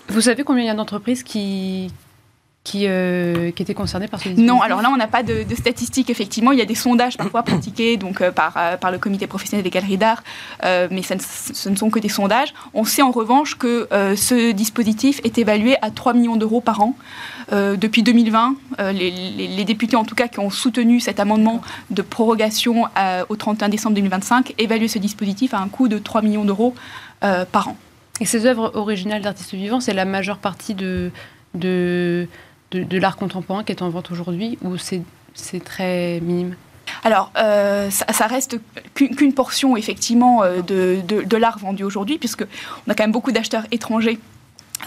Vous 0.08 0.22
savez 0.22 0.42
combien 0.42 0.64
il 0.64 0.66
y 0.66 0.70
a 0.70 0.74
d'entreprises 0.74 1.22
qui, 1.22 1.90
qui, 2.68 2.84
euh, 2.86 3.50
qui, 3.50 3.62
étaient 3.62 3.72
concernées 3.72 4.08
par 4.08 4.20
ce 4.20 4.28
dispositif 4.28 4.52
Non, 4.52 4.60
alors 4.60 4.82
là, 4.82 4.90
on 4.92 4.96
n'a 4.98 5.06
pas 5.06 5.22
de, 5.22 5.42
statistiques, 5.58 6.10
effectivement. 6.10 6.52
Il 6.52 6.58
y 6.58 6.62
a 6.62 6.66
des 6.66 6.74
sondages 6.74 7.16
parfois 7.16 7.42
pratiqués 7.42 7.96
donc, 7.96 8.20
euh, 8.20 8.30
par, 8.30 8.58
par 8.78 8.90
le 8.90 8.98
comité 8.98 9.26
professionnel 9.26 9.64
des 9.64 9.70
galeries 9.70 9.96
d'art, 9.96 10.22
mais 10.62 11.02
ça 11.02 11.14
ne, 11.14 11.20
ce 11.20 11.68
ne 11.70 11.76
sont 11.76 11.88
que 11.88 11.98
des 11.98 12.10
sondages. 12.10 12.52
On 12.74 12.84
sait 12.84 13.00
en 13.00 13.10
revanche 13.10 13.56
que 13.56 13.88
ce 14.16 14.52
dispositif 14.52 15.20
est 15.24 15.38
évalué 15.38 15.76
à 15.80 15.90
3 15.90 16.12
millions 16.12 16.36
d'euros 16.36 16.60
par 16.60 16.80
an. 16.82 16.94
depuis 17.52 18.02
2020, 18.02 18.56
les, 18.92 19.10
les, 19.10 19.64
députés, 19.64 19.96
en 19.96 20.04
tout 20.04 20.14
cas, 20.14 20.28
qui 20.28 20.40
ont 20.40 20.50
soutenu 20.50 21.00
cet 21.00 21.20
amendement 21.20 21.62
de 21.90 22.02
prorogation 22.02 22.84
au 23.28 23.36
31 23.36 23.68
décembre 23.68 23.94
2025, 23.94 24.54
évaluent 24.58 24.88
ce 24.88 24.98
dispositif 24.98 25.54
à 25.54 25.58
un 25.58 25.68
coût 25.68 25.88
de 25.88 25.98
3 25.98 26.22
millions 26.22 26.44
d'euros 26.44 26.74
par 27.20 27.68
an. 27.68 27.76
Et 28.20 28.26
ces 28.26 28.46
œuvres 28.46 28.72
originales 28.74 29.22
d'artistes 29.22 29.54
vivants, 29.54 29.80
c'est 29.80 29.94
la 29.94 30.04
majeure 30.04 30.38
partie 30.38 30.74
de, 30.74 31.10
de, 31.54 32.28
de, 32.70 32.98
l'art 32.98 33.16
contemporain 33.16 33.64
qui 33.64 33.72
est 33.72 33.82
en 33.82 33.88
vente 33.88 34.10
aujourd'hui 34.10 34.58
ou 34.62 34.76
c'est 34.76 35.64
très 35.64 36.20
minime? 36.20 36.54
Alors, 37.04 37.30
euh, 37.36 37.90
ça, 37.90 38.26
reste 38.26 38.58
qu'une 38.94 39.34
portion 39.34 39.76
effectivement 39.76 40.42
euh, 40.42 40.62
de, 40.62 41.02
de 41.06 41.36
l'art 41.36 41.58
vendu 41.58 41.84
aujourd'hui, 41.84 42.18
puisque 42.18 42.44
on 42.86 42.90
a 42.90 42.94
quand 42.94 43.04
même 43.04 43.12
beaucoup 43.12 43.30
d'acheteurs 43.32 43.64
étrangers 43.70 44.18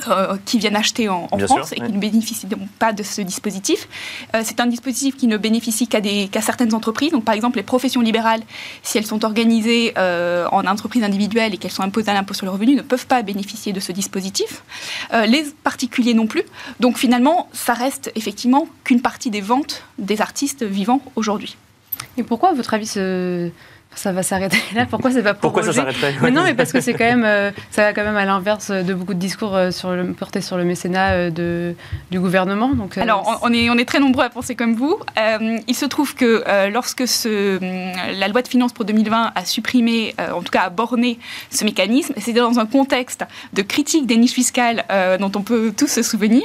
euh, 0.07 0.37
qui 0.45 0.57
viennent 0.57 0.75
acheter 0.75 1.09
en, 1.09 1.27
France 1.45 1.73
et 1.73 1.75
qui 1.75 1.91
ne 1.91 1.99
bénéficient 1.99 2.47
pas 2.79 2.93
de 2.93 3.03
ce 3.03 3.21
dispositif. 3.21 3.87
Euh, 4.35 4.41
c'est 4.43 4.59
un 4.59 4.65
dispositif 4.65 5.17
qui 5.17 5.27
ne 5.27 5.37
bénéficie 5.37 5.87
qu'à 5.87 6.41
certaines 6.41 6.73
entreprises. 6.73 7.11
Donc, 7.11 7.25
par 7.25 7.35
exemple, 7.35 7.57
les 7.57 7.63
professions 7.63 8.01
libérales, 8.01 8.41
si 8.83 8.97
elles 8.97 9.05
sont 9.05 9.23
organisées 9.25 9.93
euh, 9.97 10.47
en 10.51 10.65
entreprises 10.65 11.03
individuelles 11.03 11.53
et 11.53 11.57
qu'elles 11.57 11.71
sont 11.71 11.83
imposées 11.83 12.09
à 12.09 12.13
l'impôt 12.13 12.33
sur 12.33 12.45
le 12.45 12.51
revenu, 12.51 12.75
ne 12.75 12.81
peuvent 12.81 13.05
pas 13.05 13.21
bénéficier 13.21 13.73
de 13.73 13.79
ce 13.79 13.91
dispositif. 13.91 14.63
les 15.27 15.43
particuliers 15.63 16.13
non 16.13 16.27
plus. 16.27 16.43
Donc, 16.79 16.97
finalement, 16.97 17.49
ça 17.53 17.73
reste 17.73 18.11
effectivement 18.15 18.67
qu'une 18.83 19.01
partie 19.01 19.29
des 19.29 19.41
ventes 19.41 19.83
des 19.99 20.21
artistes 20.21 20.63
vivants 20.63 21.01
aujourd'hui. 21.15 21.57
Et 22.17 22.23
pourquoi, 22.23 22.49
à 22.49 22.53
votre 22.53 22.73
avis, 22.73 22.87
ce, 22.87 23.51
ça 23.95 24.11
va 24.11 24.23
s'arrêter 24.23 24.57
là. 24.75 24.85
Pourquoi 24.85 25.11
c'est 25.11 25.23
pas 25.23 25.33
Pourquoi 25.33 25.63
ça 25.63 25.73
s'arrêterait 25.73 26.15
mais 26.21 26.31
Non, 26.31 26.43
mais 26.45 26.53
parce 26.53 26.71
que 26.71 26.81
c'est 26.81 26.93
quand 26.93 27.05
même, 27.05 27.23
euh, 27.23 27.51
ça 27.69 27.83
va 27.83 27.93
quand 27.93 28.03
même 28.03 28.17
à 28.17 28.25
l'inverse 28.25 28.71
de 28.71 28.93
beaucoup 28.93 29.13
de 29.13 29.19
discours 29.19 29.55
euh, 29.55 29.71
sur 29.71 29.91
le, 29.91 30.13
portés 30.13 30.41
sur 30.41 30.57
le 30.57 30.63
mécénat 30.63 31.11
euh, 31.11 31.29
de, 31.29 31.75
du 32.09 32.19
gouvernement. 32.19 32.69
Donc, 32.69 32.97
Alors, 32.97 33.39
on 33.43 33.53
est, 33.53 33.69
on 33.69 33.77
est 33.77 33.85
très 33.85 33.99
nombreux 33.99 34.23
à 34.23 34.29
penser 34.29 34.55
comme 34.55 34.75
vous. 34.75 34.97
il 35.67 35.75
se 35.75 35.85
trouve 35.85 36.15
que 36.15 36.43
lorsque 36.69 37.07
ce, 37.07 37.59
la 38.19 38.27
loi 38.27 38.41
de 38.41 38.47
finances 38.47 38.73
pour 38.73 38.85
2020 38.85 39.31
a 39.35 39.45
supprimé, 39.45 40.15
en 40.33 40.41
tout 40.41 40.51
cas 40.51 40.61
a 40.61 40.69
borné 40.69 41.19
ce 41.49 41.63
mécanisme, 41.65 42.13
c'était 42.17 42.39
dans 42.39 42.59
un 42.59 42.65
contexte 42.65 43.25
de 43.53 43.61
critique 43.61 44.05
des 44.05 44.17
niches 44.17 44.33
fiscales 44.33 44.83
dont 45.19 45.31
on 45.35 45.41
peut 45.41 45.73
tous 45.75 45.87
se 45.87 46.03
souvenir. 46.03 46.43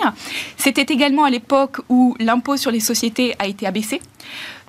C'était 0.56 0.92
également 0.92 1.24
à 1.24 1.30
l'époque 1.30 1.78
où 1.88 2.16
l'impôt 2.18 2.56
sur 2.56 2.70
les 2.70 2.80
sociétés 2.80 3.34
a 3.38 3.46
été 3.46 3.66
abaissé. 3.66 4.00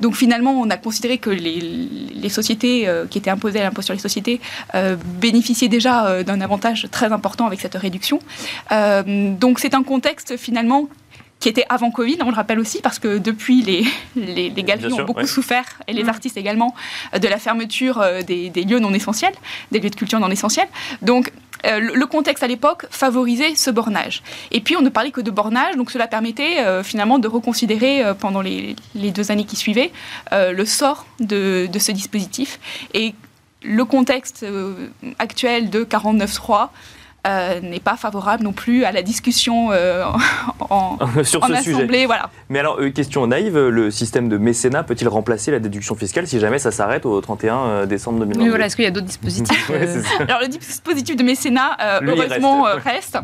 Donc 0.01 0.15
finalement, 0.15 0.51
on 0.51 0.69
a 0.69 0.77
considéré 0.77 1.17
que 1.17 1.29
les, 1.29 2.29
sociétés 2.29 2.87
euh, 2.87 3.05
qui 3.05 3.17
étaient 3.17 3.29
imposées 3.29 3.59
à 3.61 3.63
l'impôt 3.63 3.81
sur 3.81 3.93
les 3.93 3.99
sociétés 3.99 4.41
euh, 4.75 4.95
bénéficiaient 5.19 5.69
déjà 5.69 6.07
euh, 6.07 6.23
d'un 6.23 6.41
avantage 6.41 6.87
très 6.91 7.11
important 7.11 7.45
avec 7.45 7.61
cette 7.61 7.75
réduction. 7.75 8.19
donc 8.71 9.59
c'est 9.59 9.73
un 9.73 9.83
contexte 9.83 10.37
finalement 10.37 10.89
qui 11.39 11.49
était 11.49 11.65
avant 11.69 11.91
Covid, 11.91 12.17
on 12.21 12.29
le 12.29 12.35
rappelle 12.35 12.59
aussi, 12.59 12.81
parce 12.81 12.97
que 12.97 13.19
depuis, 13.19 13.61
les, 13.61 13.85
les, 14.15 14.63
galeries 14.63 14.93
ont 14.93 15.05
beaucoup 15.05 15.27
souffert, 15.27 15.65
et 15.87 15.93
les 15.93 16.03
mmh. 16.03 16.09
artistes 16.09 16.37
également, 16.37 16.73
de 17.13 17.27
la 17.27 17.37
fermeture 17.37 18.03
des, 18.25 18.49
des, 18.49 18.63
lieux 18.63 18.79
non 18.79 18.91
essentiels, 18.91 19.35
des 19.71 19.79
lieux 19.79 19.91
de 19.91 19.95
culture 19.95 20.19
non 20.19 20.31
essentiels. 20.31 20.67
Donc, 21.03 21.31
euh, 21.65 21.79
le 21.79 22.05
contexte 22.05 22.43
à 22.43 22.47
l'époque 22.47 22.85
favorisait 22.89 23.55
ce 23.55 23.69
bornage. 23.71 24.21
Et 24.51 24.61
puis 24.61 24.75
on 24.77 24.81
ne 24.81 24.89
parlait 24.89 25.11
que 25.11 25.21
de 25.21 25.31
bornage, 25.31 25.75
donc 25.75 25.91
cela 25.91 26.07
permettait 26.07 26.59
euh, 26.59 26.83
finalement 26.83 27.19
de 27.19 27.27
reconsidérer 27.27 28.03
euh, 28.03 28.13
pendant 28.13 28.41
les, 28.41 28.75
deux 28.95 29.31
années 29.31 29.45
qui 29.45 29.55
suivaient 29.55 29.91
le 30.31 30.65
sort 30.65 31.05
de, 31.19 31.67
de, 31.71 31.79
ce 31.79 31.91
dispositif. 31.91 32.59
Et 32.93 33.13
le 33.63 33.85
contexte 33.85 34.45
actuel 35.19 35.69
de 35.69 35.83
49.3 35.83 36.69
euh, 37.25 37.59
n'est 37.59 37.79
pas 37.79 37.97
favorable 37.97 38.43
non 38.43 38.53
plus 38.53 38.85
à 38.85 38.91
la 38.91 39.01
discussion 39.01 39.71
euh, 39.71 40.05
en, 40.69 40.97
Sur 41.23 41.45
ce 41.45 41.51
assemblée. 41.51 41.61
Sujet. 41.61 42.05
Voilà. 42.05 42.29
Mais 42.49 42.59
alors, 42.59 42.79
euh, 42.79 42.89
question 42.89 43.27
naïve, 43.27 43.57
le 43.57 43.91
système 43.91 44.29
de 44.29 44.37
mécénat 44.37 44.83
peut-il 44.83 45.07
remplacer 45.09 45.51
la 45.51 45.59
déduction 45.59 45.95
fiscale 45.95 46.27
si 46.27 46.39
jamais 46.39 46.59
ça 46.59 46.71
s'arrête 46.71 47.05
au 47.05 47.19
31 47.19 47.85
décembre 47.85 48.19
2022 48.19 48.49
voilà, 48.49 48.65
est-ce 48.67 48.75
qu'il 48.75 48.85
y 48.85 48.87
a 48.87 48.91
d'autres 48.91 49.07
dispositifs 49.07 49.71
Alors, 50.19 50.41
le 50.41 50.47
dispositif 50.47 51.15
de 51.15 51.23
mécénat, 51.23 51.77
heureusement, 52.01 52.63
reste 52.83 53.17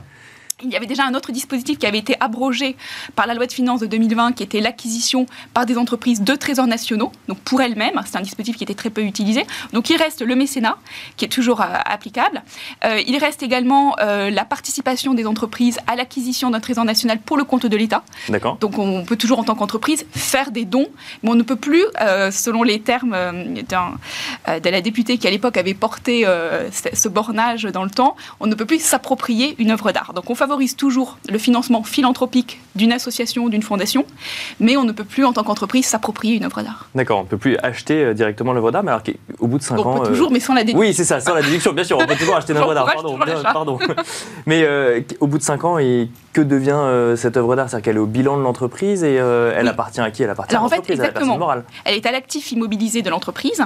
il 0.64 0.72
y 0.72 0.76
avait 0.76 0.86
déjà 0.86 1.04
un 1.06 1.14
autre 1.14 1.32
dispositif 1.32 1.78
qui 1.78 1.86
avait 1.86 1.98
été 1.98 2.16
abrogé 2.20 2.76
par 3.16 3.28
la 3.28 3.34
loi 3.34 3.46
de 3.46 3.52
finances 3.52 3.82
de 3.82 3.86
2020, 3.86 4.34
qui 4.34 4.44
était 4.44 4.62
l'acquisition 4.62 5.26
par 5.54 5.66
des 5.66 5.78
entreprises 5.78 6.22
de 6.22 6.36
trésors 6.36 6.68
nationaux, 6.68 7.12
donc 7.28 7.40
pour 7.40 7.62
elles-mêmes. 7.62 8.00
C'est 8.06 8.18
un 8.18 8.22
dispositif 8.22 8.58
qui 8.58 8.64
était 8.64 8.74
très 8.74 8.90
peu 8.90 9.02
utilisé. 9.02 9.46
Donc 9.74 9.90
il 9.90 9.98
reste 9.98 10.22
le 10.22 10.36
mécénat, 10.36 10.78
qui 11.18 11.26
est 11.26 11.30
toujours 11.30 11.62
euh, 11.62 11.66
applicable. 11.86 12.44
Euh, 12.86 13.02
il 13.06 13.18
reste 13.18 13.44
également 13.44 13.96
euh, 14.00 14.30
la 14.30 14.46
participation 14.46 15.14
des 15.14 15.26
entreprises 15.26 15.80
à 15.88 15.96
l'acquisition 15.96 16.50
d'un 16.50 16.60
trésor 16.60 16.86
national 16.86 17.20
pour 17.20 17.38
le 17.38 17.44
compte 17.44 17.66
de 17.66 17.78
l'État. 17.78 18.04
D'accord. 18.30 18.58
Donc 18.58 18.78
on 18.78 19.04
peut 19.04 19.16
toujours, 19.16 19.40
en 19.40 19.44
tant 19.44 19.56
qu'entreprise, 19.56 20.06
faire 20.12 20.52
des 20.52 20.66
dons, 20.66 20.88
mais 21.22 21.30
on 21.32 21.36
ne 21.36 21.44
peut 21.44 21.56
plus, 21.56 21.84
selon 22.32 22.64
les 22.64 22.80
termes 22.80 23.16
de 23.16 24.70
la 24.70 24.82
députée 24.82 25.18
qui 25.18 25.28
à 25.28 25.32
l'époque 25.32 25.58
avait 25.58 25.74
porté 25.74 26.26
ce 26.72 27.08
bornage 27.08 27.64
dans 27.64 27.84
le 27.84 27.90
temps, 27.90 28.16
on 28.40 28.48
ne 28.48 28.56
peut 28.56 28.66
plus 28.66 28.80
s'approprier 28.80 29.56
une 29.60 29.72
œuvre 29.72 29.92
d'art. 29.92 30.14
Donc 30.14 30.30
on 30.30 30.36
favorise 30.36 30.53
favorise 30.54 30.76
toujours 30.76 31.18
le 31.30 31.40
financement 31.40 31.82
philanthropique 31.82 32.62
d'une 32.76 32.92
association, 32.92 33.50
d'une 33.50 33.64
fondation, 33.64 34.06
mais 34.60 34.78
on 34.78 34.84
ne 34.84 34.92
peut 34.92 35.04
plus, 35.04 35.26
en 35.26 35.34
tant 35.34 35.44
qu'entreprise, 35.44 35.86
s'approprier 35.86 36.36
une 36.36 36.44
œuvre 36.44 36.62
d'art. 36.62 36.90
D'accord, 36.94 37.20
on 37.20 37.24
ne 37.24 37.28
peut 37.28 37.38
plus 37.38 37.58
acheter 37.58 38.04
euh, 38.04 38.14
directement 38.14 38.54
l'œuvre 38.54 38.72
d'art, 38.72 38.84
mais 38.84 38.92
alors 38.92 39.04
au 39.40 39.48
bout 39.48 39.58
de 39.58 39.64
5 39.64 39.80
ans... 39.80 39.96
On 39.96 40.00
peut 40.02 40.10
toujours, 40.10 40.32
mais 40.32 40.40
sans 40.40 40.54
la 40.54 40.62
déduction. 40.62 40.80
Oui, 40.80 40.94
c'est 40.94 41.06
ça, 41.06 41.20
sans 41.20 41.34
la 41.34 41.42
déduction, 41.42 41.74
bien 41.74 41.84
sûr, 41.84 41.98
on 41.98 42.06
peut 42.06 42.16
toujours 42.16 42.36
acheter 42.36 42.54
une 42.54 42.60
œuvre 42.60 42.76
d'art, 42.76 42.86
pardon. 42.86 43.18
pardon. 43.44 43.80
mais 44.46 44.68
au 45.20 45.26
bout 45.26 45.40
de 45.40 45.44
5 45.44 45.64
ans, 45.66 45.80
et 45.80 46.10
que 46.34 46.42
devient 46.42 47.16
cette 47.16 47.38
œuvre 47.38 47.56
d'art? 47.56 47.70
C'est-à-dire 47.70 47.86
qu'elle 47.86 47.98
est 47.98 48.00
au 48.00 48.08
bilan 48.08 48.38
de 48.38 48.44
l'entreprise 48.44 49.04
et 49.04 49.16
elle 49.16 49.68
appartient 49.68 50.02
à 50.02 50.10
qui? 50.10 50.24
Elle 50.24 50.32
appartient 50.32 50.56
à 50.56 50.60
l'entreprise, 50.60 51.00
à 51.00 51.04
la 51.04 51.12
personne 51.12 51.38
morale. 51.38 51.64
Elle 51.86 51.96
est 51.96 52.06
à 52.06 52.12
l'actif 52.12 52.52
immobilisé 52.52 53.02
de 53.02 53.10
l'entreprise, 53.10 53.62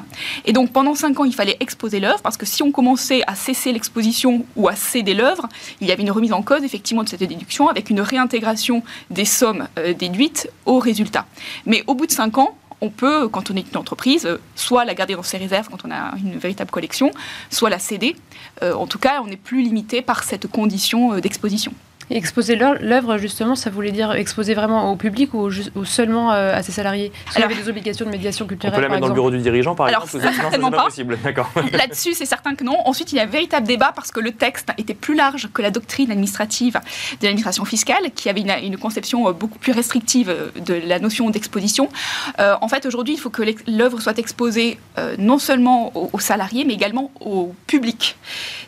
et 0.46 0.54
donc 0.54 0.72
pendant 0.72 0.96
5 0.96 1.20
ans, 1.20 1.26
il 1.26 1.36
fallait 1.36 1.58
exposer 1.60 2.00
l'œuvre, 2.00 2.22
parce 2.22 2.38
que 2.38 2.46
si 2.46 2.64
on 2.64 2.72
commençait 2.72 3.22
à 3.28 3.36
cesser 3.36 3.72
l'exposition 3.72 4.46
ou 4.56 4.68
à 4.68 4.76
céder 4.76 5.14
l'œuvre, 5.14 5.48
il 5.82 5.88
y 5.88 5.92
avait 5.92 6.04
une 6.04 6.12
remise 6.12 6.34
en 6.34 6.42
cause 6.42 6.64
effectivement 6.68 7.04
de 7.04 7.10
cette 7.10 7.24
déduction 7.24 7.68
avec 7.68 7.90
une 7.90 8.02
réintégration 8.02 8.84
des 9.10 9.26
sommes 9.26 9.68
euh, 9.80 9.94
déduites 9.94 10.50
au 10.66 10.80
résultat. 10.80 11.26
Mais 11.66 11.84
au 11.88 11.96
bout 11.96 12.06
de 12.06 12.12
5 12.12 12.38
ans, 12.38 12.56
on 12.80 12.90
peut, 12.90 13.28
quand 13.28 13.50
on 13.50 13.56
est 13.56 13.66
une 13.72 13.78
entreprise, 13.78 14.26
euh, 14.26 14.38
soit 14.56 14.86
la 14.86 14.94
garder 14.94 15.16
dans 15.16 15.24
ses 15.24 15.38
réserves 15.38 15.68
quand 15.70 15.84
on 15.86 15.92
a 15.92 16.16
une 16.18 16.38
véritable 16.38 16.70
collection, 16.70 17.12
soit 17.50 17.72
la 17.72 17.80
céder. 17.80 18.16
Euh, 18.62 18.74
en 18.74 18.86
tout 18.86 19.00
cas, 19.00 19.22
on 19.24 19.28
n'est 19.28 19.38
plus 19.38 19.64
limité 19.64 20.02
par 20.02 20.24
cette 20.24 20.48
condition 20.48 21.20
d'exposition 21.20 21.74
exposer 22.16 22.56
l'œuvre, 22.56 23.18
justement, 23.18 23.56
ça 23.56 23.70
voulait 23.70 23.92
dire 23.92 24.14
exposer 24.14 24.54
vraiment 24.54 24.92
au 24.92 24.96
public 24.96 25.34
ou, 25.34 25.50
seulement 25.84 26.32
euh, 26.32 26.56
à 26.56 26.64
ses 26.64 26.72
salariés? 26.72 27.12
Il 27.36 27.42
y 27.42 27.44
avait 27.44 27.56
des 27.56 27.68
obligations 27.68 28.06
de 28.06 28.12
médiation 28.12 28.48
culturelle. 28.48 28.74
On 28.74 28.78
peut 28.78 28.82
la 28.82 28.90
mettre 28.90 29.02
dans 29.02 29.08
le 29.08 29.14
bureau 29.14 29.32
du 29.32 29.40
dirigeant, 29.40 29.76
par 29.76 29.88
Alors, 29.88 30.04
exemple 30.04 30.34
certainement 30.34 30.72
pas. 30.72 30.88
Là-dessus, 31.74 32.14
c'est 32.14 32.26
certain 32.26 32.56
que 32.56 32.64
non. 32.64 32.78
Ensuite, 32.86 33.12
il 33.12 33.18
y 33.18 33.20
a 33.20 33.24
un 33.24 33.28
véritable 33.28 33.68
débat 33.68 33.92
parce 33.94 34.12
que 34.12 34.20
le 34.20 34.32
texte 34.32 34.70
était 34.78 34.94
plus 34.94 35.16
large 35.16 35.50
que 35.54 35.62
la 35.62 35.72
doctrine 35.72 36.12
administrative 36.12 36.80
de 37.20 37.26
l'administration 37.26 37.66
fiscale, 37.66 38.12
qui 38.16 38.30
avait 38.30 38.42
une, 38.42 38.78
conception 38.78 39.28
euh, 39.28 39.34
beaucoup 39.34 39.60
plus 39.60 39.74
restrictive 39.74 40.30
euh, 40.30 40.50
de 40.60 40.74
la 40.74 41.00
notion 41.00 41.30
d'exposition. 41.30 41.90
en 42.38 42.68
fait, 42.68 42.86
aujourd'hui, 42.86 43.16
il 43.16 43.20
faut 43.20 43.30
que 43.30 43.44
l'œuvre 43.68 44.00
soit 44.00 44.18
exposée 44.18 44.80
non 45.18 45.40
seulement 45.40 45.92
aux, 45.96 46.20
salariés, 46.20 46.64
mais 46.66 46.74
également 46.74 47.12
au 47.20 47.54
public. 47.66 48.18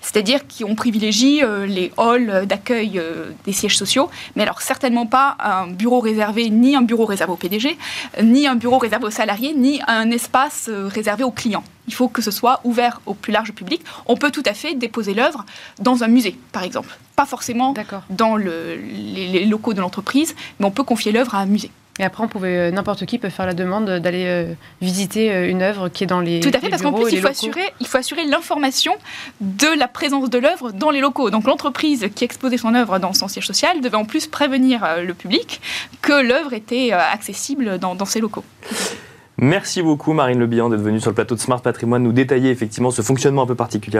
C'est-à-dire 0.01 0.41
qu'on 0.47 0.75
privilégie 0.75 1.41
les 1.67 1.91
halls 1.97 2.45
d'accueil 2.45 3.01
des 3.45 3.53
sièges 3.53 3.77
sociaux, 3.77 4.09
mais 4.35 4.43
alors 4.43 4.61
certainement 4.61 5.05
pas 5.05 5.37
un 5.39 5.67
bureau 5.67 5.99
réservé, 5.99 6.49
ni 6.49 6.75
un 6.75 6.81
bureau 6.81 7.05
réservé 7.05 7.33
au 7.33 7.35
PDG, 7.35 7.77
ni 8.23 8.47
un 8.47 8.55
bureau 8.55 8.77
réservé 8.77 9.05
aux 9.05 9.11
salariés, 9.11 9.53
ni 9.53 9.81
un 9.87 10.11
espace 10.11 10.67
euh, 10.69 10.87
réservé 10.87 11.23
aux 11.23 11.31
clients. 11.31 11.63
Il 11.87 11.93
faut 11.93 12.07
que 12.07 12.21
ce 12.21 12.31
soit 12.31 12.61
ouvert 12.63 13.01
au 13.05 13.15
plus 13.15 13.33
large 13.33 13.51
public. 13.51 13.81
On 14.05 14.15
peut 14.15 14.31
tout 14.31 14.43
à 14.45 14.53
fait 14.53 14.75
déposer 14.75 15.13
l'œuvre 15.13 15.45
dans 15.79 16.03
un 16.03 16.07
musée, 16.07 16.37
par 16.51 16.63
exemple. 16.63 16.97
Pas 17.15 17.25
forcément 17.25 17.73
dans 18.11 18.37
les 18.37 19.45
locaux 19.45 19.73
de 19.73 19.81
l'entreprise, 19.81 20.35
mais 20.59 20.67
on 20.67 20.71
peut 20.71 20.83
confier 20.83 21.11
l'œuvre 21.11 21.33
à 21.33 21.39
un 21.39 21.47
musée. 21.47 21.71
Et 21.99 22.03
après, 22.05 22.23
on 22.23 22.29
pouvait, 22.29 22.57
euh, 22.57 22.71
n'importe 22.71 23.05
qui 23.05 23.19
peut 23.19 23.29
faire 23.29 23.45
la 23.45 23.53
demande 23.53 23.89
d'aller 23.89 24.25
euh, 24.25 24.53
visiter 24.81 25.31
euh, 25.31 25.49
une 25.49 25.61
œuvre 25.61 25.89
qui 25.89 26.05
est 26.05 26.07
dans 26.07 26.21
les 26.21 26.39
Tout 26.39 26.51
à 26.53 26.59
fait, 26.59 26.69
parce 26.69 26.81
qu'en 26.81 26.93
plus, 26.93 27.11
il 27.11 27.21
faut, 27.21 27.27
assurer, 27.27 27.73
il 27.81 27.87
faut 27.87 27.97
assurer 27.97 28.23
l'information 28.23 28.93
de 29.41 29.67
la 29.77 29.89
présence 29.89 30.29
de 30.29 30.37
l'œuvre 30.37 30.71
dans 30.71 30.91
les 30.91 31.01
locaux. 31.01 31.29
Donc 31.29 31.45
l'entreprise 31.45 32.07
qui 32.15 32.23
exposait 32.23 32.57
son 32.57 32.73
œuvre 32.73 32.99
dans 32.99 33.13
son 33.13 33.27
siège 33.27 33.45
social 33.45 33.81
devait 33.81 33.97
en 33.97 34.05
plus 34.05 34.27
prévenir 34.27 34.87
le 35.05 35.13
public 35.13 35.59
que 36.01 36.13
l'œuvre 36.13 36.53
était 36.53 36.91
accessible 36.91 37.79
dans, 37.79 37.95
dans 37.95 38.05
ses 38.05 38.21
locaux. 38.21 38.45
Merci 39.41 39.81
beaucoup 39.81 40.11
Marine 40.11 40.37
Le 40.37 40.47
Bihan 40.47 40.67
d'être 40.69 40.81
venue 40.81 40.99
sur 40.99 41.11
le 41.11 41.15
plateau 41.15 41.33
de 41.33 41.39
Smart 41.39 41.61
Patrimoine 41.61 42.03
nous 42.03 42.11
détailler 42.11 42.49
effectivement 42.49 42.91
ce 42.91 43.01
fonctionnement 43.01 43.43
un 43.43 43.45
peu 43.45 43.55
particulier 43.55 43.97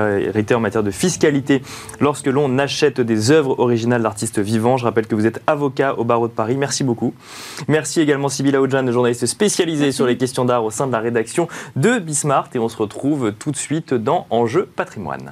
en 0.52 0.60
matière 0.60 0.84
de 0.84 0.92
fiscalité 0.92 1.62
lorsque 2.02 2.28
l'on 2.28 2.58
achète 2.58 3.00
des 3.00 3.32
œuvres 3.32 3.58
originales 3.58 4.02
d'artistes 4.02 4.40
vivants. 4.40 4.76
Je 4.76 4.84
rappelle 4.84 5.08
que 5.08 5.16
vous 5.16 5.26
êtes 5.26 5.42
avocat 5.48 5.98
au 5.98 6.04
barreau 6.04 6.28
de 6.28 6.34
Paris. 6.34 6.58
Merci 6.58 6.84
beaucoup. 6.84 7.14
Merci 7.70 8.02
également 8.02 8.28
Sybilla 8.28 8.62
Oudjan, 8.62 8.92
journaliste 8.92 9.28
spécialisée 9.28 9.94
sur 9.94 10.06
les 10.06 10.18
questions 10.18 10.44
d'art 10.44 10.66
au 10.66 10.72
sein 10.72 10.88
de 10.88 10.92
la 10.92 11.00
rédaction 11.00 11.48
de 11.78 12.00
Bismart 12.00 12.50
et 12.54 12.60
on 12.60 12.68
se 12.68 12.76
retrouve 12.76 13.32
tout 13.32 13.52
de 13.52 13.58
suite 13.58 13.94
dans 13.94 14.28
Enjeu 14.32 14.66
Patrimoine. 14.66 15.32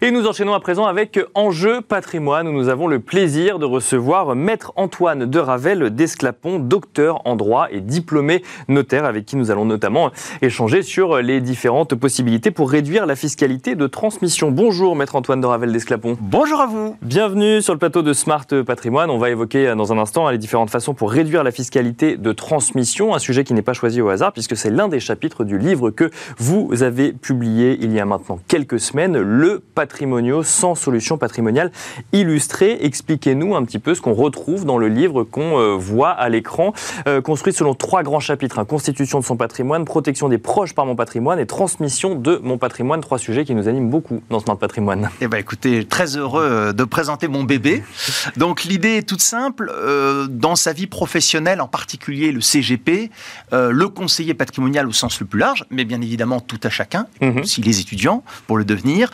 Et 0.00 0.12
nous 0.12 0.28
enchaînons 0.28 0.54
à 0.54 0.60
présent 0.60 0.86
avec 0.86 1.18
Enjeu 1.34 1.80
patrimoine 1.80 2.46
où 2.46 2.52
nous 2.52 2.68
avons 2.68 2.86
le 2.86 3.00
plaisir 3.00 3.58
de 3.58 3.64
recevoir 3.64 4.36
Maître 4.36 4.72
Antoine 4.76 5.26
de 5.26 5.38
Ravel 5.40 5.90
d'Esclapon, 5.90 6.60
docteur 6.60 7.26
en 7.26 7.34
droit 7.34 7.66
et 7.72 7.80
diplômé 7.80 8.44
notaire, 8.68 9.04
avec 9.04 9.26
qui 9.26 9.34
nous 9.34 9.50
allons 9.50 9.64
notamment 9.64 10.12
échanger 10.40 10.82
sur 10.82 11.16
les 11.16 11.40
différentes 11.40 11.96
possibilités 11.96 12.52
pour 12.52 12.70
réduire 12.70 13.06
la 13.06 13.16
fiscalité 13.16 13.74
de 13.74 13.88
transmission. 13.88 14.52
Bonjour 14.52 14.94
Maître 14.94 15.16
Antoine 15.16 15.40
de 15.40 15.46
Ravel 15.46 15.72
d'Esclapon. 15.72 16.16
Bonjour 16.20 16.60
à 16.60 16.66
vous. 16.66 16.96
Bienvenue 17.02 17.60
sur 17.60 17.72
le 17.72 17.80
plateau 17.80 18.02
de 18.02 18.12
Smart 18.12 18.46
Patrimoine. 18.64 19.10
On 19.10 19.18
va 19.18 19.30
évoquer 19.30 19.74
dans 19.76 19.92
un 19.92 19.98
instant 19.98 20.30
les 20.30 20.38
différentes 20.38 20.70
façons 20.70 20.94
pour 20.94 21.10
réduire 21.10 21.42
la 21.42 21.50
fiscalité 21.50 22.16
de 22.16 22.32
transmission, 22.32 23.16
un 23.16 23.18
sujet 23.18 23.42
qui 23.42 23.52
n'est 23.52 23.62
pas 23.62 23.72
choisi 23.72 24.00
au 24.00 24.10
hasard 24.10 24.32
puisque 24.32 24.56
c'est 24.56 24.70
l'un 24.70 24.86
des 24.86 25.00
chapitres 25.00 25.42
du 25.42 25.58
livre 25.58 25.90
que 25.90 26.08
vous 26.36 26.84
avez 26.84 27.12
publié 27.12 27.76
il 27.80 27.92
y 27.92 27.98
a 27.98 28.04
maintenant 28.04 28.38
quelques 28.46 28.78
semaines, 28.78 29.18
le 29.18 29.58
patrimoine 29.58 29.87
patrimoniaux 29.88 30.42
sans 30.42 30.74
solution 30.74 31.16
patrimoniale 31.16 31.72
illustrée. 32.12 32.76
Expliquez-nous 32.82 33.56
un 33.56 33.64
petit 33.64 33.78
peu 33.78 33.94
ce 33.94 34.02
qu'on 34.02 34.12
retrouve 34.12 34.66
dans 34.66 34.76
le 34.76 34.88
livre 34.88 35.24
qu'on 35.24 35.58
euh, 35.58 35.76
voit 35.76 36.10
à 36.10 36.28
l'écran, 36.28 36.74
euh, 37.06 37.22
construit 37.22 37.54
selon 37.54 37.74
trois 37.74 38.02
grands 38.02 38.20
chapitres 38.20 38.58
hein. 38.58 38.66
constitution 38.66 39.18
de 39.18 39.24
son 39.24 39.38
patrimoine, 39.38 39.86
protection 39.86 40.28
des 40.28 40.36
proches 40.36 40.74
par 40.74 40.84
mon 40.84 40.94
patrimoine 40.94 41.38
et 41.38 41.46
transmission 41.46 42.14
de 42.14 42.38
mon 42.42 42.58
patrimoine. 42.58 43.00
Trois 43.00 43.18
sujets 43.18 43.46
qui 43.46 43.54
nous 43.54 43.66
animent 43.66 43.88
beaucoup 43.88 44.22
dans 44.28 44.40
Smart 44.40 44.58
Patrimoine. 44.58 45.08
Eh 45.22 45.28
bien, 45.28 45.38
écoutez, 45.38 45.86
très 45.86 46.18
heureux 46.18 46.44
euh, 46.44 46.72
de 46.74 46.84
présenter 46.84 47.26
mon 47.28 47.44
bébé. 47.44 47.82
Donc, 48.36 48.64
l'idée 48.64 48.98
est 48.98 49.08
toute 49.08 49.22
simple. 49.22 49.72
dans 50.30 50.54
sa 50.54 50.74
vie 50.74 50.86
professionnelle, 50.86 51.62
en 51.62 51.68
particulier 51.68 52.30
le 52.30 52.42
CGP, 52.42 53.10
le 53.52 53.86
conseiller 53.86 54.34
patrimonial 54.34 54.86
au 54.86 54.92
sens 54.92 55.18
le 55.20 55.26
plus 55.26 55.40
large, 55.40 55.64
mais 55.70 55.84
bien 55.84 56.00
évidemment 56.02 56.40
tout 56.40 56.60
à 56.62 56.68
chacun, 56.68 57.06
mhm. 57.22 57.38
aussi 57.38 57.62
les 57.62 57.80
étudiants 57.80 58.22
pour 58.46 58.58
le 58.58 58.64
devenir, 58.64 59.10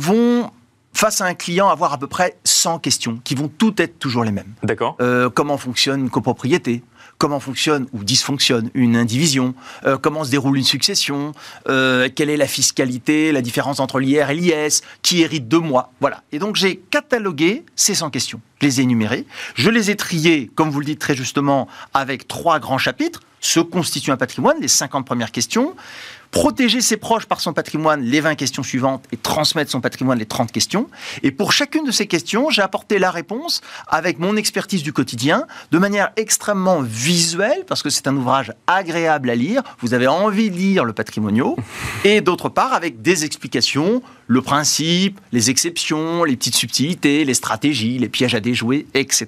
vont 0.00 0.50
face 0.92 1.20
à 1.20 1.26
un 1.26 1.34
client 1.34 1.68
avoir 1.68 1.92
à 1.92 1.98
peu 1.98 2.06
près 2.06 2.36
100 2.44 2.80
questions 2.80 3.20
qui 3.22 3.34
vont 3.34 3.48
toutes 3.48 3.80
être 3.80 3.98
toujours 3.98 4.24
les 4.24 4.32
mêmes. 4.32 4.52
D'accord. 4.62 4.96
Euh, 5.00 5.30
comment 5.30 5.56
fonctionne 5.56 6.00
une 6.00 6.10
copropriété? 6.10 6.82
Comment 7.18 7.38
fonctionne 7.38 7.86
ou 7.92 8.02
dysfonctionne 8.02 8.70
une 8.72 8.96
indivision? 8.96 9.54
Euh, 9.84 9.98
Comment 9.98 10.24
se 10.24 10.30
déroule 10.30 10.56
une 10.56 10.64
succession? 10.64 11.32
Euh, 11.68 12.08
Quelle 12.14 12.30
est 12.30 12.38
la 12.38 12.46
fiscalité, 12.46 13.30
la 13.30 13.42
différence 13.42 13.78
entre 13.78 14.00
l'IR 14.00 14.30
et 14.30 14.34
l'IS 14.34 14.80
Qui 15.02 15.20
hérite 15.20 15.46
de 15.46 15.58
moi? 15.58 15.92
Voilà. 16.00 16.22
Et 16.32 16.38
donc 16.38 16.56
j'ai 16.56 16.76
catalogué 16.76 17.64
ces 17.76 17.94
100 17.94 18.08
questions. 18.08 18.40
Je 18.62 18.66
les 18.66 18.80
ai 18.80 18.84
énumérées. 18.84 19.26
Je 19.54 19.68
les 19.68 19.90
ai 19.90 19.96
triées, 19.96 20.50
comme 20.54 20.70
vous 20.70 20.80
le 20.80 20.86
dites 20.86 20.98
très 20.98 21.14
justement, 21.14 21.68
avec 21.92 22.26
trois 22.26 22.58
grands 22.58 22.78
chapitres. 22.78 23.20
Se 23.42 23.60
constitue 23.60 24.10
un 24.10 24.16
patrimoine, 24.16 24.56
les 24.60 24.68
50 24.68 25.06
premières 25.06 25.32
questions 25.32 25.74
protéger 26.30 26.80
ses 26.80 26.96
proches 26.96 27.26
par 27.26 27.40
son 27.40 27.52
patrimoine, 27.52 28.02
les 28.02 28.20
20 28.20 28.34
questions 28.34 28.62
suivantes, 28.62 29.04
et 29.12 29.16
transmettre 29.16 29.70
son 29.70 29.80
patrimoine, 29.80 30.18
les 30.18 30.26
30 30.26 30.52
questions. 30.52 30.88
Et 31.22 31.30
pour 31.30 31.52
chacune 31.52 31.84
de 31.84 31.90
ces 31.90 32.06
questions, 32.06 32.50
j'ai 32.50 32.62
apporté 32.62 32.98
la 32.98 33.10
réponse 33.10 33.60
avec 33.88 34.18
mon 34.18 34.36
expertise 34.36 34.82
du 34.82 34.92
quotidien, 34.92 35.46
de 35.70 35.78
manière 35.78 36.10
extrêmement 36.16 36.82
visuelle, 36.82 37.64
parce 37.66 37.82
que 37.82 37.90
c'est 37.90 38.06
un 38.06 38.16
ouvrage 38.16 38.52
agréable 38.66 39.30
à 39.30 39.34
lire. 39.34 39.62
Vous 39.80 39.94
avez 39.94 40.06
envie 40.06 40.50
de 40.50 40.56
lire 40.56 40.84
le 40.84 40.92
patrimonio. 40.92 41.56
Et 42.04 42.20
d'autre 42.20 42.48
part, 42.48 42.72
avec 42.72 43.02
des 43.02 43.24
explications, 43.24 44.02
le 44.26 44.42
principe, 44.42 45.20
les 45.32 45.50
exceptions, 45.50 46.24
les 46.24 46.36
petites 46.36 46.56
subtilités, 46.56 47.24
les 47.24 47.34
stratégies, 47.34 47.98
les 47.98 48.08
pièges 48.08 48.34
à 48.34 48.40
déjouer, 48.40 48.86
etc. 48.94 49.26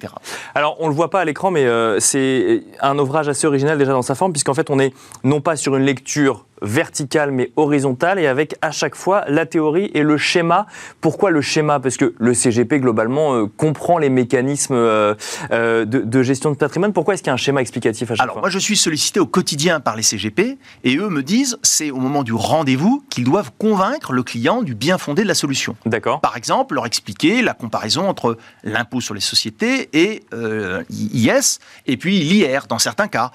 Alors, 0.55 0.77
on 0.79 0.85
ne 0.85 0.89
le 0.89 0.95
voit 0.95 1.09
pas 1.09 1.19
à 1.19 1.25
l'écran, 1.25 1.51
mais 1.51 1.65
euh, 1.65 1.99
c'est 1.99 2.63
un 2.81 2.97
ouvrage 2.97 3.27
assez 3.27 3.45
original 3.45 3.77
déjà 3.77 3.91
dans 3.91 4.01
sa 4.01 4.15
forme, 4.15 4.31
puisqu'en 4.31 4.53
fait, 4.53 4.69
on 4.69 4.79
est 4.79 4.93
non 5.23 5.41
pas 5.41 5.57
sur 5.57 5.75
une 5.75 5.83
lecture 5.83 6.45
verticale 6.63 7.31
mais 7.31 7.51
horizontale 7.55 8.19
et 8.19 8.27
avec 8.27 8.55
à 8.61 8.71
chaque 8.71 8.95
fois 8.95 9.23
la 9.27 9.45
théorie 9.45 9.91
et 9.93 10.01
le 10.01 10.17
schéma. 10.17 10.65
Pourquoi 11.01 11.29
le 11.29 11.41
schéma? 11.41 11.79
Parce 11.79 11.97
que 11.97 12.15
le 12.17 12.33
CGP 12.33 12.79
globalement 12.79 13.35
euh, 13.35 13.45
comprend 13.45 13.97
les 13.97 14.09
mécanismes 14.09 14.73
euh, 14.75 15.13
euh, 15.51 15.85
de, 15.85 16.23
gestion 16.23 16.51
de 16.51 16.55
patrimoine. 16.55 16.93
Pourquoi 16.93 17.13
est-ce 17.13 17.21
qu'il 17.21 17.27
y 17.27 17.31
a 17.31 17.33
un 17.33 17.37
schéma 17.37 17.61
explicatif 17.61 18.09
à 18.11 18.15
chaque 18.15 18.23
Alors, 18.23 18.35
fois? 18.35 18.41
moi 18.41 18.49
je 18.49 18.59
suis 18.59 18.77
sollicité 18.77 19.19
au 19.19 19.27
quotidien 19.27 19.79
par 19.79 19.95
les 19.95 20.03
CGP 20.03 20.57
et 20.83 20.95
eux 20.97 21.09
me 21.09 21.21
disent 21.21 21.57
c'est 21.61 21.91
au 21.91 21.97
moment 21.97 22.23
du 22.23 22.33
rendez-vous 22.33 23.03
qu'ils 23.09 23.25
doivent 23.25 23.51
convaincre 23.57 24.13
le 24.13 24.23
client 24.23 24.63
du 24.63 24.73
bien 24.73 24.97
fondé 24.97 25.23
de 25.23 25.27
la 25.27 25.35
solution. 25.35 25.75
D'accord. 25.85 26.21
Par 26.21 26.37
exemple, 26.37 26.75
leur 26.75 26.85
expliquer 26.85 27.41
la 27.41 27.53
comparaison 27.53 28.07
entre 28.07 28.37
l'impôt 28.63 29.01
sur 29.01 29.13
les 29.13 29.21
sociétés 29.21 29.89
et 29.93 30.23
IS 30.89 31.59
et 31.85 31.97
puis 31.97 32.19
l'IR 32.19 32.67
dans 32.67 32.79
certains 32.79 33.07
cas. 33.07 33.31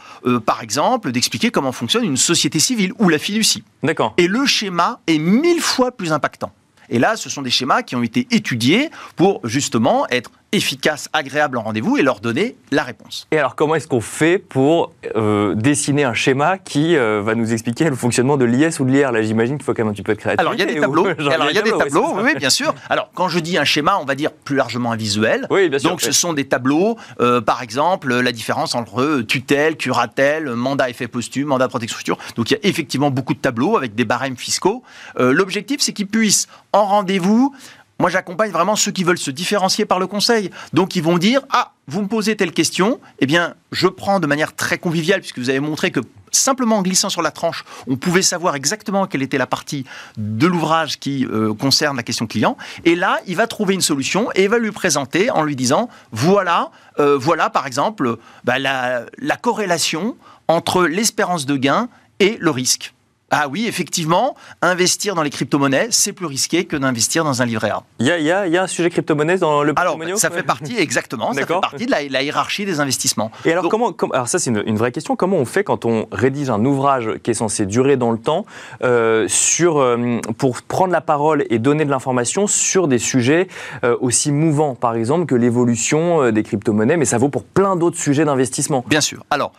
par 0.47 0.63
exemple, 0.63 1.13
d'expliquer 1.13 1.51
comment 1.51 1.73
fonctionne 1.73 2.05
une 2.05 2.17
société 2.17 2.59
civile 2.59 2.93
ou 2.99 3.09
la 3.09 3.18
fiducie. 3.19 3.65
D'accord. 3.83 4.15
Et 4.17 4.29
le 4.29 4.47
schéma 4.47 5.01
est 5.07 5.19
mille 5.19 5.61
fois 5.61 5.93
plus 5.93 6.13
impactant. 6.13 6.53
Et 6.91 6.99
là, 6.99 7.17
ce 7.17 7.29
sont 7.29 7.43
des 7.43 7.51
schémas 7.51 7.83
qui 7.83 7.97
ont 7.97 8.03
été 8.03 8.27
étudiés 8.31 8.91
pour 9.17 9.47
justement 9.47 10.07
être 10.09 10.31
efficace, 10.53 11.09
agréable 11.13 11.59
en 11.59 11.63
rendez-vous 11.63 11.99
et 11.99 12.03
leur 12.03 12.21
donner 12.21 12.57
la 12.71 12.83
réponse. 12.83 13.27
Et 13.31 13.39
alors, 13.39 13.55
comment 13.55 13.75
est-ce 13.75 13.87
qu'on 13.87 14.01
fait 14.01 14.39
pour 14.39 14.93
euh, 15.15 15.55
dessiner 15.55 16.05
un 16.05 16.15
schéma 16.15 16.57
qui 16.57 16.97
euh, 16.97 17.21
va 17.23 17.35
nous 17.35 17.53
expliquer 17.53 17.91
le 17.91 17.97
fonctionnement 17.97 18.39
de 18.39 18.47
l'IS 18.47 18.81
ou 18.81 18.85
de 18.85 18.91
l'IR? 18.91 19.13
Là, 19.13 19.21
j'imagine 19.21 19.57
qu'il 19.57 19.65
faut 19.65 19.75
quand 19.75 19.83
même 19.83 19.91
un 19.91 19.93
petit 19.93 20.03
peu 20.03 20.15
de 20.15 20.19
créativité. 20.19 20.41
Alors, 20.41 20.55
il 20.55 20.61
y 20.61 20.63
a 20.63 20.67
des 20.67 20.81
tableaux. 20.81 21.07
Alors, 21.19 21.51
il 21.51 21.57
y 21.57 21.59
a 21.59 21.63
des 21.63 21.73
tableaux, 21.73 22.15
oui, 22.23 22.35
bien 22.37 22.49
sûr. 22.49 22.75
Alors, 22.89 23.11
quand 23.15 23.29
je 23.29 23.39
dis 23.41 23.59
un 23.59 23.65
schéma, 23.65 23.99
on 24.01 24.07
va 24.07 24.15
dire 24.15 24.33
plus 24.33 24.57
largement 24.57 24.93
un 24.93 24.97
visuel. 24.97 25.47
Oui, 25.51 25.69
bien 25.69 25.79
sûr. 25.79 25.91
Donc, 25.91 26.01
ce 26.01 26.13
sont 26.13 26.33
des 26.33 26.49
tableaux, 26.49 26.97
euh, 27.21 27.43
par 27.43 27.63
exemple, 27.63 28.19
la 28.19 28.33
différence 28.33 28.75
entre 28.75 29.21
tutelle, 29.23 29.77
curatelle, 29.77 30.51
mandat 30.55 30.89
effet 30.89 31.09
posthume, 31.09 31.49
mandat 31.49 31.69
protection 31.69 31.99
future. 31.99 32.19
Donc, 32.37 32.51
il 32.51 32.55
y 32.55 32.57
a 32.57 32.61
effectivement 32.63 33.11
beaucoup 33.11 33.35
de 33.35 33.41
tableaux 33.41 33.77
avec 33.77 33.95
des 33.95 34.05
barèmes 34.05 34.37
fiscaux. 34.37 34.83
L'objectif, 35.19 35.81
c'est 35.81 35.93
qu'ils 35.93 36.07
puissent, 36.07 36.49
en 36.73 36.85
rendez-vous, 36.85 37.55
moi, 38.01 38.11
j'accompagne 38.11 38.53
vraiment 38.53 38.77
ceux 38.77 38.93
qui 38.93 39.03
veulent 39.03 39.19
se 39.19 39.33
différencier 39.33 39.85
par 39.85 39.99
le 39.99 40.07
conseil. 40.07 40.51
Donc, 40.73 40.95
ils 40.95 41.03
vont 41.03 41.19
dire 41.19 41.41
Ah, 41.51 41.73
vous 41.89 42.03
me 42.03 42.07
posez 42.07 42.37
telle 42.37 42.53
question, 42.53 43.01
eh 43.19 43.27
bien, 43.27 43.55
je 43.73 43.89
prends 43.89 44.21
de 44.21 44.27
manière 44.29 44.55
très 44.55 44.79
conviviale, 44.79 45.21
puisque 45.21 45.39
vous 45.39 45.51
avez 45.51 45.59
montré 45.59 45.91
que 45.91 46.01
simplement 46.31 46.77
en 46.77 46.83
glissant 46.83 47.09
sur 47.09 47.23
la 47.23 47.33
tranche, 47.33 47.65
on 47.89 47.97
pouvait 47.97 48.23
savoir 48.23 48.55
exactement 48.55 49.07
quelle 49.07 49.23
était 49.23 49.39
la 49.39 49.49
partie 49.49 49.85
de 50.17 50.47
l'ouvrage 50.47 51.01
qui 51.01 51.27
euh, 51.27 51.53
concerne 51.55 51.97
la 51.97 52.05
question 52.05 52.29
client. 52.29 52.57
Et 52.85 52.95
là, 52.95 53.19
il 53.27 53.35
va 53.35 53.49
trouver 53.49 53.75
une 53.75 53.81
solution 53.81 54.29
et 54.37 54.47
va 54.47 54.59
lui 54.59 54.71
présenter 54.71 55.31
en 55.31 55.43
lui 55.43 55.57
disant 55.57 55.89
Voilà, 56.13 56.71
euh, 57.01 57.19
voilà 57.19 57.51
par 57.51 57.67
exemple, 57.67 58.17
bah, 58.45 58.61
la, 58.61 59.07
la 59.19 59.37
corrélation 59.37 60.17
entre 60.47 60.85
l'espérance 60.85 61.47
de 61.47 61.57
gain 61.57 61.89
et 62.21 62.37
le 62.39 62.51
risque. 62.51 62.95
Ah 63.31 63.47
oui, 63.51 63.67
effectivement, 63.69 64.37
investir 64.63 65.15
dans 65.15 65.23
les 65.23 65.29
crypto-monnaies, 65.29 65.89
c'est 65.91 66.15
plus 66.15 66.25
risqué 66.25 66.65
que 66.65 66.79
d'investir 66.79 67.25
dans 67.25 67.43
un 67.43 67.45
livret 67.45 67.69
A. 67.69 67.83
Il 67.99 68.07
y 68.07 68.31
a, 68.31 68.63
un 68.63 68.67
sujet 68.67 68.89
crypto-monnaie 68.89 69.37
dans 69.37 69.63
le 69.63 69.75
Alors, 69.77 69.99
ça 70.17 70.31
fait 70.31 70.43
partie, 70.43 70.79
exactement, 70.79 71.35
ça 71.35 71.45
fait 71.45 71.61
partie 71.61 71.85
de 71.85 71.91
la, 71.91 72.23
hiérarchie 72.23 72.65
des 72.65 72.81
investissements. 72.81 73.31
Et 73.45 73.53
alors, 73.53 73.69
comment, 73.69 73.95
alors 74.15 74.29
ça, 74.29 74.39
c'est 74.39 74.51
une, 74.51 74.79
vraie 74.79 74.93
question. 74.93 75.15
Comment 75.15 75.37
on 75.37 75.45
fait 75.45 75.63
quand 75.63 75.85
on 75.85 76.09
rédige 76.11 76.49
un 76.49 76.65
ouvrage 76.65 77.19
qui 77.23 77.33
est 77.33 77.35
censé 77.35 77.67
durer 77.67 77.99
dans 77.99 78.13
le 78.13 78.19
temps 78.19 78.47
euh, 78.83 79.27
sur, 79.29 79.79
euh, 79.79 80.21
pour 80.39 80.63
prendre 80.63 80.93
la 80.93 81.03
parole 81.03 81.45
et 81.51 81.59
donner 81.59 81.85
de 81.85 81.91
l'information 81.91 82.47
sur 82.47 82.89
des 82.89 82.99
sujets 82.99 83.49
euh, 83.85 83.95
aussi 84.01 84.33
mouvants, 84.33 84.75
par 84.75 84.95
exemple, 84.95 85.27
que 85.27 85.35
l'évolution 85.35 86.31
des 86.31 86.43
crypto-monnaies, 86.43 86.97
mais 86.97 87.05
ça 87.05 87.19
vaut 87.19 87.29
pour 87.29 87.45
plein 87.45 87.77
d'autres 87.77 87.99
sujets 87.99 88.25
d'investissement 88.25 88.85
Bien 88.89 89.03
sûr. 89.03 89.27
Alors, 89.29 89.53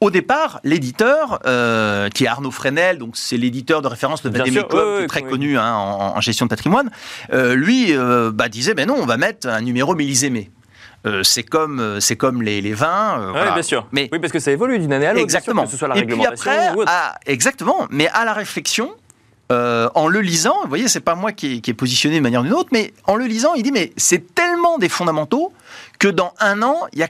au 0.00 0.10
départ, 0.10 0.60
l'éditeur, 0.62 1.40
euh, 1.46 2.10
qui 2.10 2.24
est 2.24 2.26
Arnaud 2.26 2.50
Fresnel, 2.50 2.98
donc 2.98 3.16
c'est 3.16 3.36
l'éditeur 3.36 3.80
de 3.80 3.88
référence 3.88 4.22
de 4.22 4.28
qui 4.28 4.58
est 4.58 5.06
très 5.06 5.22
connu 5.22 5.58
hein, 5.58 5.74
en, 5.74 6.20
gestion 6.20 6.46
de 6.46 6.50
patrimoine, 6.50 6.90
euh, 7.32 7.54
lui 7.54 7.96
euh, 7.96 8.30
bah, 8.32 8.48
disait, 8.48 8.74
ben 8.74 8.86
non, 8.86 8.96
on 8.98 9.06
va 9.06 9.16
mettre 9.16 9.48
un 9.48 9.62
numéro 9.62 9.94
millésimé. 9.94 10.50
c'est 11.22 11.44
comme 11.44 12.00
c'est 12.00 12.16
comme 12.16 12.42
les, 12.42 12.74
vins. 12.74 13.32
oui, 13.32 13.52
bien 13.54 13.62
sûr. 13.62 13.86
Mais 13.92 14.08
oui, 14.12 14.18
parce 14.18 14.32
que 14.32 14.38
ça 14.38 14.50
évolue 14.50 14.78
d'une 14.78 14.92
année 14.92 15.06
à 15.06 15.12
l'autre. 15.12 15.24
Exactement. 15.24 15.64
que 15.64 15.70
ce 15.70 15.76
soit 15.76 15.88
la 15.88 15.96
Et 15.96 16.04
puis 16.04 16.26
après, 16.26 16.72
exactement. 17.26 17.86
Mais 17.90 18.08
à 18.08 18.24
la 18.24 18.34
réflexion, 18.34 18.90
en 19.50 20.08
le 20.08 20.20
lisant, 20.20 20.56
vous 20.64 20.68
voyez, 20.68 20.88
c'est 20.88 21.00
pas 21.00 21.14
moi 21.14 21.32
qui 21.32 21.62
qui 21.62 21.70
est 21.70 21.74
positionné 21.74 22.16
de 22.16 22.22
manière 22.22 22.40
ou 22.40 22.44
d'une 22.44 22.54
autre, 22.54 22.70
mais 22.72 22.92
en 23.04 23.14
le 23.14 23.24
lisant, 23.24 23.54
il 23.54 23.62
dit 23.62 23.72
mais 23.72 23.92
c'est 23.96 24.34
tellement 24.34 24.76
des 24.76 24.90
fondamentaux 24.90 25.54
que 25.98 26.08
dans 26.08 26.34
un 26.38 26.62
an, 26.62 26.86
il 26.92 26.98
y 26.98 27.02
a 27.02 27.08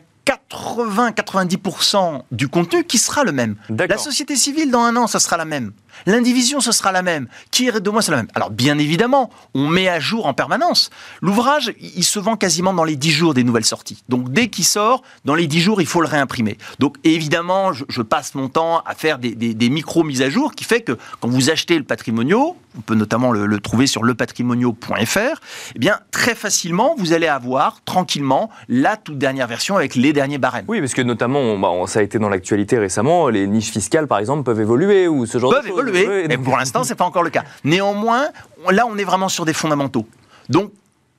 80-90% 0.51 2.23
du 2.31 2.49
contenu 2.49 2.85
qui 2.85 2.99
sera 2.99 3.25
le 3.25 3.33
même. 3.33 3.57
La 3.69 3.99
société 3.99 4.37
civile, 4.37 4.71
dans 4.71 4.83
un 4.83 4.97
an, 4.97 5.07
ça 5.07 5.19
sera 5.19 5.37
la 5.37 5.45
même. 5.45 5.73
L'indivision, 6.05 6.61
ce 6.61 6.73
sera 6.73 6.93
la 6.93 7.03
même. 7.03 7.27
Qui 7.51 7.69
est 7.69 7.81
de 7.81 7.91
moi, 7.91 8.03
c'est 8.03 8.11
la 8.11 8.19
même. 8.19 8.29
Alors, 8.35 8.51
bien 8.51 8.79
évidemment, 8.79 9.31
on 9.55 9.67
met 9.69 9.89
à 9.89 9.99
jour 9.99 10.27
en 10.27 10.35
permanence. 10.35 10.91
L'ouvrage, 11.23 11.73
il 11.81 12.05
se 12.05 12.19
vend 12.19 12.37
quasiment 12.37 12.75
dans 12.75 12.85
les 12.85 12.97
10 12.97 13.11
jours 13.11 13.35
des 13.35 13.45
nouvelles 13.45 13.65
sorties. 13.65 14.03
Donc, 14.09 14.31
dès 14.31 14.49
qu'il 14.49 14.65
sort, 14.65 15.03
dans 15.25 15.35
les 15.35 15.47
10 15.47 15.61
jours, 15.61 15.81
il 15.81 15.87
faut 15.87 16.01
le 16.01 16.09
réimprimer. 16.09 16.59
Donc, 16.79 16.97
évidemment, 17.05 17.73
je, 17.73 18.03
passe 18.03 18.35
mon 18.35 18.49
temps 18.49 18.83
à 18.87 18.95
faire 18.95 19.19
des, 19.19 19.71
micro-mises 19.71 20.23
à 20.23 20.31
jour 20.31 20.55
qui 20.55 20.65
fait 20.65 20.81
que 20.81 20.97
quand 21.21 21.29
vous 21.29 21.51
achetez 21.51 21.77
le 21.77 21.85
patrimonio, 21.85 22.57
on 22.77 22.81
peut 22.83 22.95
notamment 22.95 23.33
le, 23.33 23.59
trouver 23.59 23.87
sur 23.87 24.05
lepatrimonio.fr, 24.05 25.41
eh 25.75 25.79
bien, 25.79 25.99
très 26.11 26.35
facilement, 26.35 26.95
vous 26.99 27.13
allez 27.13 27.27
avoir 27.27 27.83
tranquillement 27.85 28.51
la 28.69 28.97
toute 28.97 29.19
dernière 29.19 29.47
version 29.47 29.77
avec 29.77 29.95
les 29.95 30.13
derniers 30.13 30.36
Oui, 30.69 30.81
parce 30.81 30.95
que 30.95 31.03
notamment, 31.03 31.59
bah, 31.59 31.71
ça 31.87 32.01
a 32.01 32.03
été 32.03 32.19
dans 32.19 32.29
l'actualité 32.29 32.79
récemment, 32.79 33.29
les 33.29 33.47
niches 33.47 33.71
fiscales, 33.71 34.07
par 34.07 34.19
exemple, 34.19 34.43
peuvent 34.43 34.61
évoluer 34.61 35.09
ou 35.09 35.27
ce 35.27 35.39
genre 35.39 35.53
de 35.53 35.67
choses 35.67 35.93
mais 36.29 36.39
pour 36.39 36.57
l'instant, 36.57 36.85
ce 36.85 36.91
n'est 36.91 36.95
pas 36.97 37.05
encore 37.05 37.23
le 37.23 37.31
cas. 37.31 37.45
Néanmoins, 37.65 38.27
là, 38.71 38.87
on 38.89 38.97
est 38.99 39.05
vraiment 39.05 39.29
sur 39.29 39.45
des 39.45 39.53
fondamentaux. 39.53 40.07
Donc, 40.49 40.71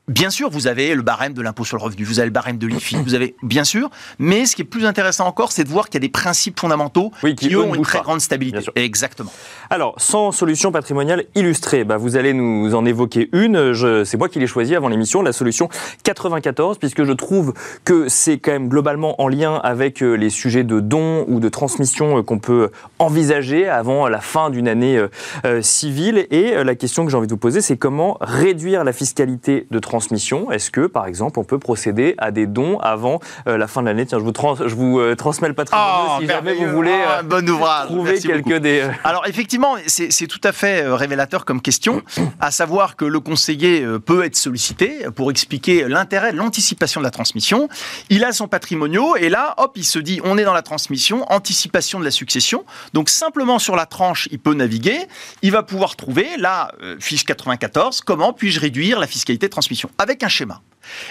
Bien 0.08 0.30
sûr, 0.30 0.50
vous 0.50 0.68
avez 0.68 0.96
le 0.96 1.02
barème 1.02 1.34
de 1.34 1.42
l'impôt 1.42 1.66
sur 1.66 1.76
le 1.76 1.84
revenu, 1.84 2.06
vous 2.06 2.20
avez 2.20 2.28
le 2.28 2.32
barème 2.32 2.58
de 2.58 2.66
l'IFI, 2.66 2.96
vous 2.96 3.14
avez 3.14 3.36
bien 3.44 3.66
sûr, 3.66 3.90
mais 4.20 4.46
ce 4.46 4.56
qui 4.56 4.62
est 4.62 4.66
plus 4.66 4.86
intéressant 4.86 5.28
encore, 5.28 5.52
c'est 5.52 5.66
de 5.66 5.70
voir 5.70 5.88
qu'il 5.88 5.96
y 5.96 5.98
a 5.98 6.08
des 6.08 6.08
principes 6.08 6.58
fondamentaux 6.58 7.12
qui, 7.36 7.54
ont 7.58 7.76
une 7.76 7.82
très 7.82 8.00
grande 8.00 8.22
stabilité. 8.22 8.72
Exactement. 8.76 9.30
Alors, 9.70 9.96
sans 9.98 10.32
solution 10.32 10.72
patrimoniale 10.72 11.26
illustrée, 11.36 11.84
bah, 11.84 11.98
vous 11.98 12.16
allez 12.16 12.32
nous 12.32 12.74
en 12.74 12.86
évoquer 12.86 13.28
une. 13.34 13.76
C'est 14.06 14.16
moi 14.16 14.30
qui 14.30 14.40
l'ai 14.40 14.48
choisie 14.48 14.78
avant 14.78 14.88
l'émission, 14.88 15.22
la 15.22 15.34
solution 15.34 15.68
94, 16.04 16.78
puisque 16.78 17.04
je 17.04 17.12
trouve 17.12 17.54
que 17.84 18.08
c'est 18.08 18.38
quand 18.38 18.54
même 18.54 18.70
globalement 18.70 19.22
en 19.22 19.28
lien 19.28 19.56
avec 19.56 20.02
euh, 20.02 20.14
les 20.14 20.30
sujets 20.30 20.64
de 20.64 20.80
dons 20.80 21.26
ou 21.28 21.42
de 21.42 21.50
transmission 21.50 22.20
euh, 22.20 22.24
qu'on 22.24 22.40
peut 22.40 22.72
envisager 22.98 23.68
avant 23.68 24.08
la 24.08 24.22
fin 24.22 24.52
d'une 24.52 24.70
année 24.70 25.06
euh, 25.44 25.62
civile. 25.62 26.28
Et 26.32 26.64
la 26.64 26.76
question 26.76 27.04
que 27.04 27.12
j'ai 27.12 27.18
envie 27.18 27.28
de 27.28 27.34
vous 27.34 27.38
poser, 27.38 27.60
c'est 27.60 27.76
comment 27.76 28.18
réduire 28.22 28.86
la 28.86 28.94
fiscalité 28.94 29.68
de 29.70 29.80
transmission 29.80 29.97
transmission. 29.98 30.52
Est-ce 30.52 30.70
que, 30.70 30.86
par 30.86 31.08
exemple, 31.08 31.40
on 31.40 31.44
peut 31.44 31.58
procéder 31.58 32.14
à 32.20 32.30
des 32.30 32.46
dons 32.46 32.78
avant 32.80 33.20
euh, 33.48 33.58
la 33.58 33.68
fin 33.68 33.82
de 33.82 33.88
l'année? 33.88 34.06
Tiens, 34.06 34.20
je 34.20 34.24
vous, 34.24 34.32
je 34.68 34.76
vous 34.76 35.00
euh, 35.00 35.16
transmets 35.16 35.48
le 35.48 35.56
patrimoine 35.56 35.88
oh, 35.90 36.22
si 36.22 36.28
jamais 36.28 36.54
vous 36.54 36.72
voulez 36.72 36.94
oh, 36.94 37.24
bon 37.24 37.50
ouvrage. 37.50 37.88
trouver 37.88 38.20
quelques 38.20 38.58
des... 38.58 38.88
Alors, 39.04 39.26
effectivement, 39.26 39.76
c'est 39.88 40.28
tout 40.28 40.42
à 40.44 40.52
fait 40.52 40.88
révélateur 40.88 41.46
comme 41.46 41.62
question, 41.62 42.04
à 42.40 42.52
savoir 42.52 42.96
que 42.96 43.06
le 43.06 43.20
conseiller 43.20 43.84
peut 44.06 44.24
être 44.24 44.36
sollicité 44.36 45.08
pour 45.16 45.32
expliquer 45.32 45.88
l'intérêt 45.88 46.32
de 46.32 46.38
l'anticipation 46.38 47.02
de 47.02 47.06
la 47.06 47.12
transmission. 47.12 47.68
Il 48.10 48.24
a 48.24 48.32
son 48.32 48.48
patrimonio 48.48 49.16
et 49.16 49.30
là, 49.30 49.56
hop, 49.58 49.72
il 49.76 49.86
se 49.86 49.98
dit, 49.98 50.22
on 50.24 50.38
est 50.38 50.44
dans 50.44 50.54
la 50.54 50.62
transmission, 50.62 51.26
anticipation 51.32 52.00
de 52.00 52.06
la 52.06 52.12
succession. 52.12 52.66
Donc, 52.94 53.10
simplement 53.10 53.58
sur 53.58 53.76
la 53.76 53.88
tranche, 53.88 54.30
il 54.32 54.38
peut 54.38 54.54
naviguer. 54.54 55.08
Il 55.42 55.52
va 55.52 55.64
pouvoir 55.64 55.96
trouver, 55.96 56.38
là, 56.38 56.72
fiche 57.00 57.26
94, 57.26 58.02
comment 58.02 58.32
puis-je 58.32 58.60
réduire 58.60 59.00
la 59.00 59.08
fiscalité 59.08 59.48
de 59.48 59.52
transmission? 59.52 59.87
Avec 59.98 60.24
un 60.24 60.28
schéma. 60.28 60.62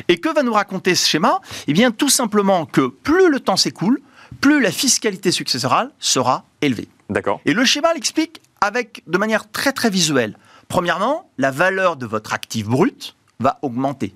Et 0.09 0.19
que 0.19 0.29
va 0.29 0.43
nous 0.43 0.53
raconter 0.53 0.95
ce 0.95 1.09
schéma? 1.09 1.41
Eh 1.67 1.73
bien, 1.73 1.91
tout 1.91 2.09
simplement 2.09 2.67
que 2.67 2.87
plus 2.87 3.31
le 3.31 3.41
temps 3.41 3.57
s'écoule, 3.57 4.01
plus 4.41 4.61
la 4.61 4.71
fiscalité 4.71 5.31
successorale 5.31 5.91
sera 5.99 6.45
élevée. 6.63 6.89
D'accord. 7.11 7.41
Et 7.45 7.53
le 7.53 7.65
schéma 7.65 7.93
l'explique 7.95 8.41
avec 8.61 9.03
de 9.07 9.19
manière 9.19 9.51
très 9.51 9.73
très 9.73 9.91
visuelle. 9.91 10.37
Premièrement, 10.69 11.31
la 11.39 11.51
valeur 11.51 11.97
de 11.97 12.07
votre 12.07 12.33
actif 12.33 12.67
brut 12.67 13.17
va 13.39 13.59
augmenter. 13.63 14.15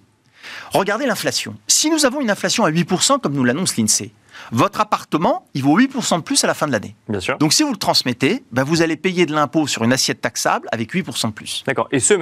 Regardez 0.72 1.06
l'inflation. 1.06 1.56
Si 1.68 1.90
nous 1.90 2.06
avons 2.06 2.20
une 2.20 2.30
inflation 2.30 2.64
à 2.64 2.70
8%, 2.70 3.20
comme 3.20 3.34
nous 3.34 3.44
l'annonce 3.44 3.76
l'INSEE, 3.76 4.12
votre 4.52 4.80
appartement, 4.80 5.46
il 5.54 5.62
vaut 5.62 5.78
8% 5.78 6.18
de 6.18 6.22
plus 6.22 6.42
à 6.44 6.46
la 6.46 6.54
fin 6.54 6.66
de 6.66 6.72
l'année. 6.72 6.96
Bien 7.08 7.20
sûr. 7.20 7.38
Donc 7.38 7.52
si 7.52 7.62
vous 7.62 7.70
le 7.70 7.76
transmettez, 7.76 8.44
ben, 8.52 8.64
vous 8.64 8.82
allez 8.82 8.96
payer 8.96 9.26
de 9.26 9.32
l'impôt 9.32 9.66
sur 9.66 9.84
une 9.84 9.92
assiette 9.92 10.20
taxable 10.20 10.68
avec 10.72 10.92
8% 10.92 11.28
de 11.28 11.32
plus. 11.32 11.62
D'accord. 11.66 11.88
Et 11.92 12.00
ce, 12.00 12.14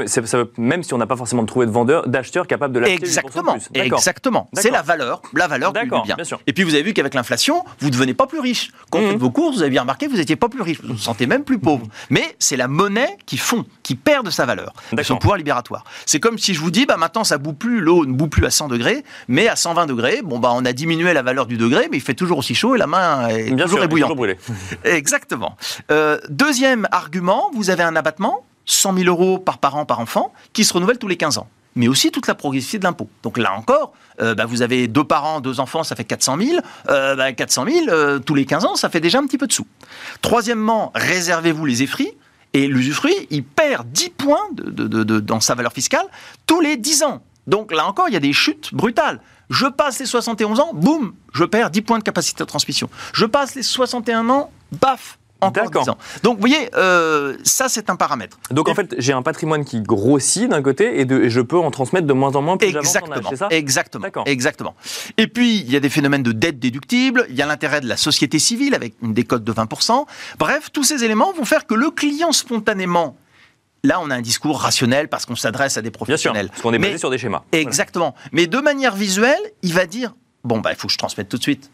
même 0.60 0.82
si 0.82 0.94
on 0.94 0.98
n'a 0.98 1.06
pas 1.06 1.16
forcément 1.16 1.44
trouvé 1.44 1.66
de 1.66 1.70
vendeur, 1.70 2.08
d'acheteur 2.08 2.46
capable 2.46 2.74
de 2.74 2.80
l'acheter 2.80 2.96
Exactement. 2.96 3.56
De 3.56 3.60
plus. 3.60 3.80
Exactement. 3.80 4.48
C'est 4.54 4.70
la 4.70 4.82
valeur, 4.82 5.22
la 5.34 5.48
valeur 5.48 5.72
du 5.72 5.86
bien. 5.86 6.02
bien 6.16 6.24
sûr. 6.24 6.40
Et 6.46 6.52
puis 6.52 6.64
vous 6.64 6.74
avez 6.74 6.82
vu 6.82 6.92
qu'avec 6.92 7.14
l'inflation, 7.14 7.64
vous 7.80 7.88
ne 7.88 7.92
devenez 7.92 8.14
pas 8.14 8.26
plus 8.26 8.40
riche. 8.40 8.70
Quand 8.90 8.98
vous 8.98 9.06
mmh. 9.06 9.10
faites 9.10 9.20
vos 9.20 9.30
courses, 9.30 9.56
vous 9.56 9.62
avez 9.62 9.70
bien 9.70 9.82
remarqué 9.82 10.06
que 10.06 10.10
vous 10.12 10.18
n'étiez 10.18 10.36
pas 10.36 10.48
plus 10.48 10.62
riche. 10.62 10.80
Vous 10.82 10.92
vous 10.92 10.98
sentez 10.98 11.26
même 11.26 11.44
plus 11.44 11.58
pauvre. 11.58 11.86
Mmh. 11.86 11.90
Mais 12.10 12.36
c'est 12.38 12.56
la 12.56 12.68
monnaie 12.68 13.16
qui 13.26 13.36
fond, 13.36 13.64
qui 13.82 13.94
perd 13.94 14.26
de 14.26 14.30
sa 14.30 14.46
valeur, 14.46 14.72
de 14.92 15.02
son 15.02 15.16
pouvoir 15.16 15.38
libératoire. 15.38 15.84
C'est 16.06 16.20
comme 16.20 16.38
si 16.38 16.54
je 16.54 16.60
vous 16.60 16.70
dis, 16.70 16.86
bah, 16.86 16.96
maintenant 16.96 17.24
ça 17.24 17.38
boue 17.38 17.52
plus, 17.52 17.80
l'eau 17.80 18.06
ne 18.06 18.12
boue 18.12 18.28
plus 18.28 18.46
à 18.46 18.50
100 18.50 18.68
degrés, 18.68 19.04
mais 19.28 19.48
à 19.48 19.56
120 19.56 19.86
degrés, 19.86 20.20
bon, 20.22 20.38
bah, 20.38 20.50
on 20.54 20.64
a 20.64 20.72
diminué 20.72 21.12
la 21.12 21.22
valeur 21.22 21.46
du 21.46 21.56
degré, 21.56 21.88
mais 21.90 21.98
il 21.98 22.02
fait 22.08 22.14
toujours 22.14 22.38
aussi 22.38 22.54
chaud 22.54 22.74
et 22.74 22.78
la 22.78 22.86
main 22.86 23.28
est 23.28 23.54
toujours 23.54 23.84
ébouillante. 23.84 24.18
Exactement. 24.84 25.56
Euh, 25.90 26.18
deuxième 26.30 26.88
argument, 26.90 27.50
vous 27.54 27.70
avez 27.70 27.82
un 27.82 27.96
abattement, 27.96 28.44
100 28.64 28.96
000 28.96 29.06
euros 29.08 29.38
par 29.38 29.58
parent 29.58 29.84
par 29.84 30.00
enfant, 30.00 30.32
qui 30.52 30.64
se 30.64 30.72
renouvelle 30.72 30.98
tous 30.98 31.08
les 31.08 31.16
15 31.16 31.38
ans 31.38 31.48
mais 31.76 31.86
aussi 31.86 32.10
toute 32.10 32.26
la 32.26 32.34
progressivité 32.34 32.78
de 32.78 32.84
l'impôt. 32.84 33.08
Donc 33.22 33.38
là 33.38 33.52
encore, 33.52 33.92
euh, 34.20 34.34
bah, 34.34 34.46
vous 34.46 34.62
avez 34.62 34.88
deux 34.88 35.04
parents, 35.04 35.40
deux 35.40 35.60
enfants, 35.60 35.84
ça 35.84 35.94
fait 35.94 36.02
400 36.02 36.36
000. 36.40 36.60
Euh, 36.88 37.14
bah, 37.14 37.32
400 37.32 37.66
000, 37.86 38.18
tous 38.20 38.34
les 38.34 38.46
15 38.46 38.64
ans, 38.64 38.74
ça 38.74 38.88
fait 38.88 38.98
déjà 38.98 39.18
un 39.20 39.26
petit 39.26 39.38
peu 39.38 39.46
de 39.46 39.52
sous. 39.52 39.66
Troisièmement, 40.20 40.90
réservez-vous 40.96 41.66
les 41.66 41.84
effris. 41.84 42.10
Et 42.52 42.66
l'usufruit, 42.66 43.14
il 43.30 43.44
perd 43.44 43.86
10 43.92 44.10
points 44.10 44.48
de, 44.54 45.20
dans 45.20 45.38
sa 45.38 45.54
valeur 45.54 45.72
fiscale 45.72 46.06
tous 46.46 46.60
les 46.60 46.76
10 46.76 47.04
ans. 47.04 47.22
Donc 47.46 47.72
là 47.72 47.86
encore, 47.86 48.08
il 48.08 48.14
y 48.14 48.16
a 48.16 48.20
des 48.20 48.32
chutes 48.32 48.74
brutales. 48.74 49.20
Je 49.50 49.66
passe 49.66 49.98
les 49.98 50.06
71 50.06 50.60
ans, 50.60 50.70
boum, 50.74 51.14
je 51.32 51.44
perds 51.44 51.70
10 51.70 51.82
points 51.82 51.98
de 51.98 52.04
capacité 52.04 52.42
de 52.42 52.48
transmission. 52.48 52.88
Je 53.12 53.24
passe 53.24 53.54
les 53.54 53.62
61 53.62 54.28
ans, 54.28 54.50
baf, 54.80 55.18
encore 55.40 55.64
D'accord. 55.64 55.82
10 55.84 55.90
ans. 55.90 55.98
Donc, 56.22 56.34
vous 56.36 56.40
voyez, 56.40 56.68
euh, 56.74 57.36
ça, 57.44 57.68
c'est 57.68 57.90
un 57.90 57.96
paramètre. 57.96 58.38
Donc 58.50 58.68
en 58.68 58.74
fait, 58.74 58.94
j'ai 58.98 59.12
un 59.12 59.22
patrimoine 59.22 59.64
qui 59.64 59.80
grossit 59.80 60.48
d'un 60.48 60.62
côté 60.62 61.00
et, 61.00 61.04
de, 61.04 61.22
et 61.22 61.30
je 61.30 61.40
peux 61.40 61.58
en 61.58 61.70
transmettre 61.70 62.06
de 62.06 62.12
moins 62.12 62.34
en 62.34 62.42
moins 62.42 62.56
plus 62.56 62.70
j'avance 62.70 62.96
en 62.96 63.12
âge, 63.12 63.18
Exactement. 63.18 63.36
ça? 63.36 63.48
Exactement. 63.50 64.24
Exactement. 64.26 64.74
Et 65.16 65.28
puis, 65.28 65.58
il 65.60 65.70
y 65.70 65.76
a 65.76 65.80
des 65.80 65.90
phénomènes 65.90 66.22
de 66.24 66.32
dette 66.32 66.58
déductible, 66.58 67.26
il 67.28 67.36
y 67.36 67.42
a 67.42 67.46
l'intérêt 67.46 67.80
de 67.80 67.86
la 67.88 67.96
société 67.96 68.38
civile 68.38 68.74
avec 68.74 68.94
une 69.00 69.14
décote 69.14 69.44
de 69.44 69.52
20%. 69.52 70.06
Bref, 70.38 70.70
tous 70.72 70.84
ces 70.84 71.04
éléments 71.04 71.32
vont 71.32 71.44
faire 71.44 71.66
que 71.66 71.74
le 71.74 71.90
client 71.90 72.32
spontanément, 72.32 73.16
là, 73.84 74.00
on 74.00 74.10
a 74.10 74.14
un 74.16 74.20
discours 74.20 74.60
rationnel 74.60 75.08
parce 75.08 75.26
qu'on 75.26 75.36
s'adresse 75.36 75.76
à 75.76 75.82
des 75.82 75.90
Bien 75.90 75.92
sûr, 75.98 76.04
professionnels. 76.32 76.48
parce 76.48 76.62
qu'on 76.62 76.72
est 76.72 76.78
basé 76.78 76.92
Mais- 76.92 76.98
sur 76.98 77.10
des 77.10 77.18
schémas. 77.18 77.42
Voilà. 77.52 77.62
Exactement. 77.62 78.14
Mais 78.32 78.46
de 78.46 78.58
manière 78.58 78.94
visuelle, 78.94 79.38
il 79.62 79.74
va 79.74 79.86
dire 79.86 80.14
bon, 80.44 80.60
bah, 80.60 80.70
il 80.72 80.76
faut 80.76 80.86
que 80.88 80.92
je 80.92 80.98
transmette 80.98 81.28
tout 81.28 81.38
de 81.38 81.42
suite. 81.42 81.70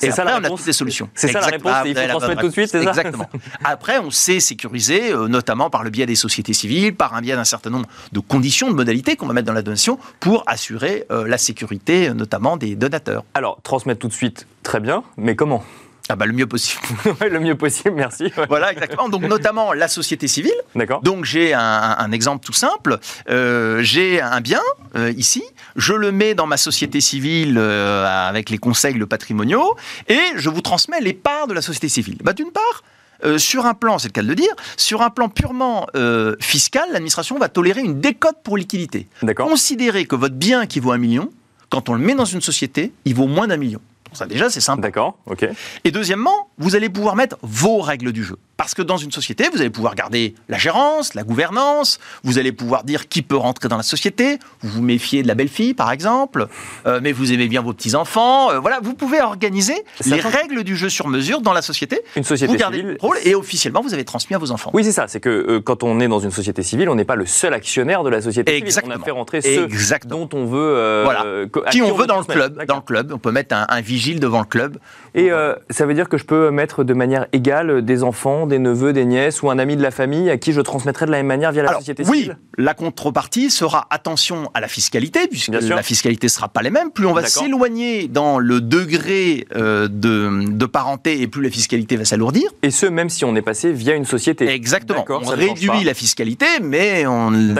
C'est 0.00 0.06
Et 0.08 0.10
ça 0.12 0.22
la 0.22 0.30
on 0.30 0.34
a 0.34 0.38
réponse 0.42 0.60
toutes 0.60 0.66
les 0.68 0.72
solutions. 0.72 1.10
C'est 1.12 1.26
ça 1.26 1.40
la 1.40 1.46
réponse, 1.48 1.72
Ah, 1.74 1.82
il 1.84 1.92
faut 1.92 2.00
bonne 2.00 2.08
transmettre 2.10 2.40
tout 2.42 2.46
de 2.46 2.52
suite, 2.52 2.72
Exactement. 2.72 3.28
Après, 3.64 3.98
on 3.98 4.12
sait 4.12 4.38
sécuriser, 4.38 5.12
euh, 5.12 5.26
notamment 5.26 5.70
par 5.70 5.82
le 5.82 5.90
biais 5.90 6.06
des 6.06 6.14
sociétés 6.14 6.52
civiles, 6.52 6.94
par 6.94 7.14
un 7.16 7.20
biais 7.20 7.34
d'un 7.34 7.42
certain 7.42 7.70
nombre 7.70 7.86
de 8.12 8.20
conditions, 8.20 8.70
de 8.70 8.74
modalités 8.76 9.16
qu'on 9.16 9.26
va 9.26 9.32
mettre 9.32 9.48
dans 9.48 9.52
la 9.52 9.62
donation 9.62 9.98
pour 10.20 10.44
assurer 10.46 11.04
euh, 11.10 11.26
la 11.26 11.36
sécurité, 11.36 12.10
euh, 12.10 12.14
notamment 12.14 12.56
des 12.56 12.76
donateurs. 12.76 13.24
Alors, 13.34 13.58
transmettre 13.64 13.98
tout 13.98 14.06
de 14.06 14.12
suite, 14.12 14.46
très 14.62 14.78
bien, 14.78 15.02
mais 15.16 15.34
comment? 15.34 15.64
Ah 16.08 16.16
bah, 16.16 16.26
le 16.26 16.32
mieux 16.32 16.46
possible. 16.46 16.82
Le 17.30 17.38
mieux 17.40 17.54
possible, 17.54 17.94
merci. 17.94 18.24
Ouais. 18.36 18.46
voilà, 18.48 18.72
exactement. 18.72 19.08
Donc, 19.08 19.22
notamment 19.22 19.72
la 19.72 19.88
société 19.88 20.26
civile. 20.26 20.54
D'accord 20.74 21.02
Donc 21.02 21.24
j'ai 21.24 21.52
un, 21.54 21.60
un 21.98 22.12
exemple 22.12 22.44
tout 22.44 22.52
simple. 22.52 22.98
Euh, 23.28 23.82
j'ai 23.82 24.20
un 24.20 24.40
bien 24.40 24.62
euh, 24.96 25.12
ici, 25.16 25.42
je 25.76 25.92
le 25.92 26.10
mets 26.12 26.34
dans 26.34 26.46
ma 26.46 26.56
société 26.56 27.00
civile 27.00 27.56
euh, 27.58 28.06
avec 28.28 28.48
les 28.50 28.58
conseils 28.58 28.94
le 28.94 29.06
patrimoniaux 29.06 29.76
et 30.08 30.18
je 30.36 30.48
vous 30.48 30.62
transmets 30.62 31.00
les 31.00 31.12
parts 31.12 31.46
de 31.46 31.54
la 31.54 31.62
société 31.62 31.88
civile. 31.88 32.16
Bah, 32.22 32.32
D'une 32.32 32.50
part, 32.50 32.82
euh, 33.24 33.38
sur 33.38 33.66
un 33.66 33.74
plan, 33.74 33.98
c'est 33.98 34.08
le 34.08 34.12
cas 34.12 34.22
de 34.22 34.28
le 34.28 34.34
dire, 34.34 34.54
sur 34.76 35.02
un 35.02 35.10
plan 35.10 35.28
purement 35.28 35.86
euh, 35.96 36.36
fiscal, 36.40 36.84
l'administration 36.92 37.38
va 37.38 37.48
tolérer 37.48 37.80
une 37.80 38.00
décote 38.00 38.36
pour 38.44 38.56
liquidité. 38.56 39.08
D'accord. 39.22 39.48
Considérez 39.48 40.06
que 40.06 40.16
votre 40.16 40.36
bien 40.36 40.66
qui 40.66 40.80
vaut 40.80 40.92
un 40.92 40.98
million, 40.98 41.30
quand 41.70 41.88
on 41.88 41.94
le 41.94 42.00
met 42.00 42.14
dans 42.14 42.24
une 42.24 42.40
société, 42.40 42.92
il 43.04 43.14
vaut 43.14 43.26
moins 43.26 43.46
d'un 43.48 43.56
million. 43.56 43.80
Ça 44.12 44.26
déjà, 44.26 44.50
c'est 44.50 44.60
simple. 44.60 44.82
D'accord, 44.82 45.18
ok. 45.26 45.48
Et 45.84 45.90
deuxièmement, 45.90 46.50
vous 46.58 46.76
allez 46.76 46.88
pouvoir 46.88 47.16
mettre 47.16 47.36
vos 47.42 47.80
règles 47.80 48.12
du 48.12 48.24
jeu. 48.24 48.36
Parce 48.58 48.74
que 48.74 48.82
dans 48.82 48.96
une 48.96 49.12
société, 49.12 49.48
vous 49.52 49.60
allez 49.60 49.70
pouvoir 49.70 49.94
garder 49.94 50.34
la 50.48 50.58
gérance, 50.58 51.14
la 51.14 51.22
gouvernance, 51.22 52.00
vous 52.24 52.38
allez 52.40 52.50
pouvoir 52.50 52.82
dire 52.82 53.08
qui 53.08 53.22
peut 53.22 53.36
rentrer 53.36 53.68
dans 53.68 53.76
la 53.76 53.84
société, 53.84 54.40
vous 54.62 54.68
vous 54.68 54.82
méfiez 54.82 55.22
de 55.22 55.28
la 55.28 55.36
belle-fille 55.36 55.74
par 55.74 55.92
exemple, 55.92 56.48
euh, 56.84 56.98
mais 57.00 57.12
vous 57.12 57.32
aimez 57.32 57.46
bien 57.46 57.62
vos 57.62 57.72
petits-enfants. 57.72 58.50
euh, 58.50 58.58
voilà, 58.58 58.80
vous 58.82 58.94
pouvez 58.94 59.20
organiser 59.20 59.76
Ça 60.00 60.12
les 60.16 60.20
règles 60.20 60.64
du 60.64 60.76
jeu 60.76 60.88
sur 60.88 61.06
mesure 61.06 61.40
dans 61.40 61.52
la 61.52 61.62
société. 61.62 62.00
Une 62.16 62.24
société 62.24 62.52
vous 62.52 62.58
gardez 62.58 62.78
civile. 62.78 62.90
le 62.94 62.98
contrôle 62.98 63.18
et 63.24 63.36
officiellement, 63.36 63.80
vous 63.80 63.94
avez 63.94 64.04
transmis 64.04 64.34
à 64.34 64.38
vos 64.38 64.50
enfants. 64.50 64.72
Oui, 64.74 64.82
c'est 64.82 64.90
ça. 64.90 65.06
C'est 65.06 65.20
que 65.20 65.28
euh, 65.28 65.60
quand 65.60 65.84
on 65.84 66.00
est 66.00 66.08
dans 66.08 66.18
une 66.18 66.32
société 66.32 66.64
civile, 66.64 66.88
on 66.90 66.96
n'est 66.96 67.04
pas 67.04 67.14
le 67.14 67.26
seul 67.26 67.54
actionnaire 67.54 68.02
de 68.02 68.10
la 68.10 68.20
société 68.20 68.50
civile. 68.50 68.64
On 68.64 68.66
Exactement. 68.66 68.94
a 68.96 69.04
fait 69.04 69.10
rentrer 69.12 69.40
ceux 69.40 69.64
Exactement. 69.66 70.26
dont 70.26 70.36
on 70.36 70.46
veut. 70.46 71.02
Voilà. 71.04 71.24
Qui 71.70 71.80
on 71.82 71.94
veut 71.94 72.06
dans 72.06 72.18
le 72.18 72.24
club, 72.24 72.64
dans 72.66 72.76
le 72.76 72.82
club, 72.82 73.12
on 73.14 73.18
peut 73.18 73.30
mettre 73.30 73.54
un, 73.54 73.66
un 73.68 73.80
vigile 73.80 74.18
devant 74.18 74.40
le 74.40 74.46
club. 74.46 74.78
Et 75.14 75.30
ça 75.70 75.86
veut 75.86 75.94
dire 75.94 76.08
que 76.08 76.18
je 76.18 76.24
peux 76.24 76.50
mettre 76.50 76.82
de 76.82 76.92
manière 76.92 77.26
égale 77.32 77.82
des 77.82 78.02
enfants, 78.02 78.47
des 78.48 78.58
neveux, 78.58 78.92
des 78.92 79.04
nièces 79.04 79.42
ou 79.42 79.50
un 79.50 79.58
ami 79.58 79.76
de 79.76 79.82
la 79.82 79.90
famille 79.90 80.30
à 80.30 80.38
qui 80.38 80.52
je 80.52 80.60
transmettrai 80.60 81.06
de 81.06 81.10
la 81.10 81.18
même 81.18 81.26
manière 81.26 81.52
via 81.52 81.62
la 81.62 81.68
Alors, 81.70 81.80
société 81.80 82.02
oui, 82.08 82.18
civile 82.18 82.36
la 82.58 82.74
contrepartie 82.74 83.50
sera 83.50 83.86
attention 83.90 84.50
à 84.52 84.60
la 84.60 84.66
fiscalité, 84.66 85.28
puisque 85.28 85.50
Bien 85.50 85.60
sûr. 85.60 85.76
la 85.76 85.82
fiscalité 85.84 86.28
sera 86.28 86.48
pas 86.48 86.60
les 86.60 86.70
mêmes. 86.70 86.90
Plus 86.90 87.06
on 87.06 87.12
va 87.12 87.24
s'éloigner 87.24 88.08
dans 88.08 88.40
le 88.40 88.60
degré 88.60 89.46
euh, 89.54 89.86
de, 89.86 90.50
de 90.50 90.66
parenté, 90.66 91.20
et 91.22 91.28
plus 91.28 91.40
la 91.42 91.50
fiscalité 91.50 91.96
va 91.96 92.04
s'alourdir. 92.04 92.50
Et 92.64 92.72
ce, 92.72 92.86
même 92.86 93.10
si 93.10 93.24
on 93.24 93.36
est 93.36 93.42
passé 93.42 93.72
via 93.72 93.94
une 93.94 94.04
société. 94.04 94.48
Exactement. 94.48 95.04
On 95.08 95.20
ne 95.20 95.36
réduit 95.36 95.84
la 95.84 95.94
fiscalité, 95.94 96.46
mais 96.60 97.06
on 97.06 97.30
ne 97.30 97.54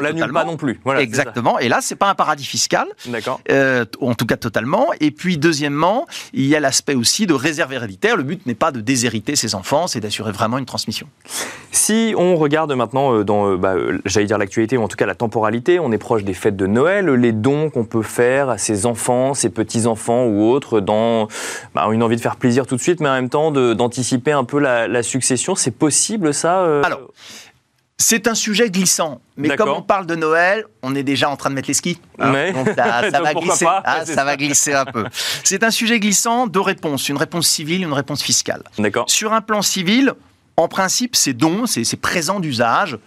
l'annule 0.00 0.32
pas 0.32 0.44
non 0.44 0.58
plus. 0.58 0.78
Voilà, 0.84 1.00
Exactement. 1.00 1.58
Et 1.58 1.68
là, 1.68 1.78
c'est 1.80 1.96
pas 1.96 2.10
un 2.10 2.14
paradis 2.14 2.44
fiscal. 2.44 2.86
D'accord. 3.06 3.40
euh, 3.50 3.86
en 4.00 4.14
tout 4.14 4.26
cas 4.26 4.36
totalement. 4.36 4.88
Et 5.00 5.10
puis, 5.10 5.38
deuxièmement, 5.38 6.06
il 6.34 6.44
y 6.44 6.54
a 6.54 6.60
l'aspect 6.60 6.94
aussi 6.94 7.26
de 7.26 7.32
réserve 7.32 7.72
héréditaire. 7.72 8.16
Le 8.16 8.24
but 8.24 8.44
n'est 8.46 8.54
pas 8.54 8.72
de 8.72 8.80
déshériter 8.80 9.36
ses 9.36 9.54
enfants, 9.54 9.86
c'est 9.86 10.04
d'assurer 10.08 10.32
vraiment 10.32 10.58
une 10.58 10.66
transmission. 10.66 11.06
Si 11.70 12.14
on 12.16 12.36
regarde 12.36 12.72
maintenant 12.72 13.14
euh, 13.14 13.24
dans, 13.24 13.50
euh, 13.50 13.56
bah, 13.56 13.74
euh, 13.74 13.98
j'allais 14.04 14.26
dire 14.26 14.38
l'actualité, 14.38 14.76
ou 14.76 14.82
en 14.82 14.88
tout 14.88 14.96
cas 14.96 15.06
la 15.06 15.14
temporalité, 15.14 15.78
on 15.78 15.92
est 15.92 15.98
proche 15.98 16.24
des 16.24 16.34
fêtes 16.34 16.56
de 16.56 16.66
Noël, 16.66 17.06
les 17.10 17.32
dons 17.32 17.70
qu'on 17.70 17.84
peut 17.84 18.02
faire 18.02 18.48
à 18.48 18.58
ses 18.58 18.86
enfants, 18.86 19.34
ses 19.34 19.50
petits-enfants 19.50 20.24
ou 20.24 20.50
autres, 20.50 20.80
dans 20.80 21.28
bah, 21.74 21.86
une 21.92 22.02
envie 22.02 22.16
de 22.16 22.20
faire 22.20 22.36
plaisir 22.36 22.66
tout 22.66 22.76
de 22.76 22.80
suite, 22.80 23.00
mais 23.00 23.08
en 23.08 23.14
même 23.14 23.28
temps 23.28 23.50
d'anticiper 23.50 24.32
un 24.32 24.44
peu 24.44 24.58
la, 24.58 24.88
la 24.88 25.02
succession, 25.02 25.54
c'est 25.54 25.70
possible 25.70 26.32
ça 26.32 26.62
Alors, 26.82 27.00
C'est 28.00 28.28
un 28.28 28.34
sujet 28.36 28.70
glissant, 28.70 29.20
mais 29.36 29.56
comme 29.56 29.70
on 29.70 29.82
parle 29.82 30.06
de 30.06 30.14
Noël, 30.14 30.64
on 30.82 30.94
est 30.94 31.02
déjà 31.02 31.28
en 31.28 31.36
train 31.36 31.50
de 31.50 31.56
mettre 31.56 31.66
les 31.66 31.74
skis. 31.74 32.00
hein. 32.20 32.52
Donc 32.52 32.76
là, 32.76 33.02
ça 33.10 33.18
Donc 33.18 33.22
va 33.26 33.32
pourquoi 33.32 33.50
glisser. 33.54 33.64
pas 33.64 33.82
Ah, 33.84 33.94
Ouais, 33.98 34.00
c'est 34.06 34.12
ça 34.12 34.18
ça. 34.18 34.24
va 34.24 34.36
glisser 34.36 34.72
un 34.72 34.84
peu. 34.84 35.04
C'est 35.42 35.64
un 35.64 35.70
sujet 35.72 35.98
glissant, 35.98 36.46
deux 36.46 36.60
réponses, 36.60 37.08
une 37.08 37.16
réponse 37.16 37.48
civile, 37.48 37.82
une 37.82 37.92
réponse 37.92 38.22
fiscale. 38.22 38.62
D'accord. 38.78 39.10
Sur 39.10 39.32
un 39.32 39.40
plan 39.40 39.62
civil, 39.62 40.12
en 40.56 40.68
principe, 40.68 41.16
ces 41.16 41.32
dons, 41.34 41.66
ces, 41.66 41.82
ces 41.82 41.96
présents 41.96 42.38
d'usage 42.38 42.98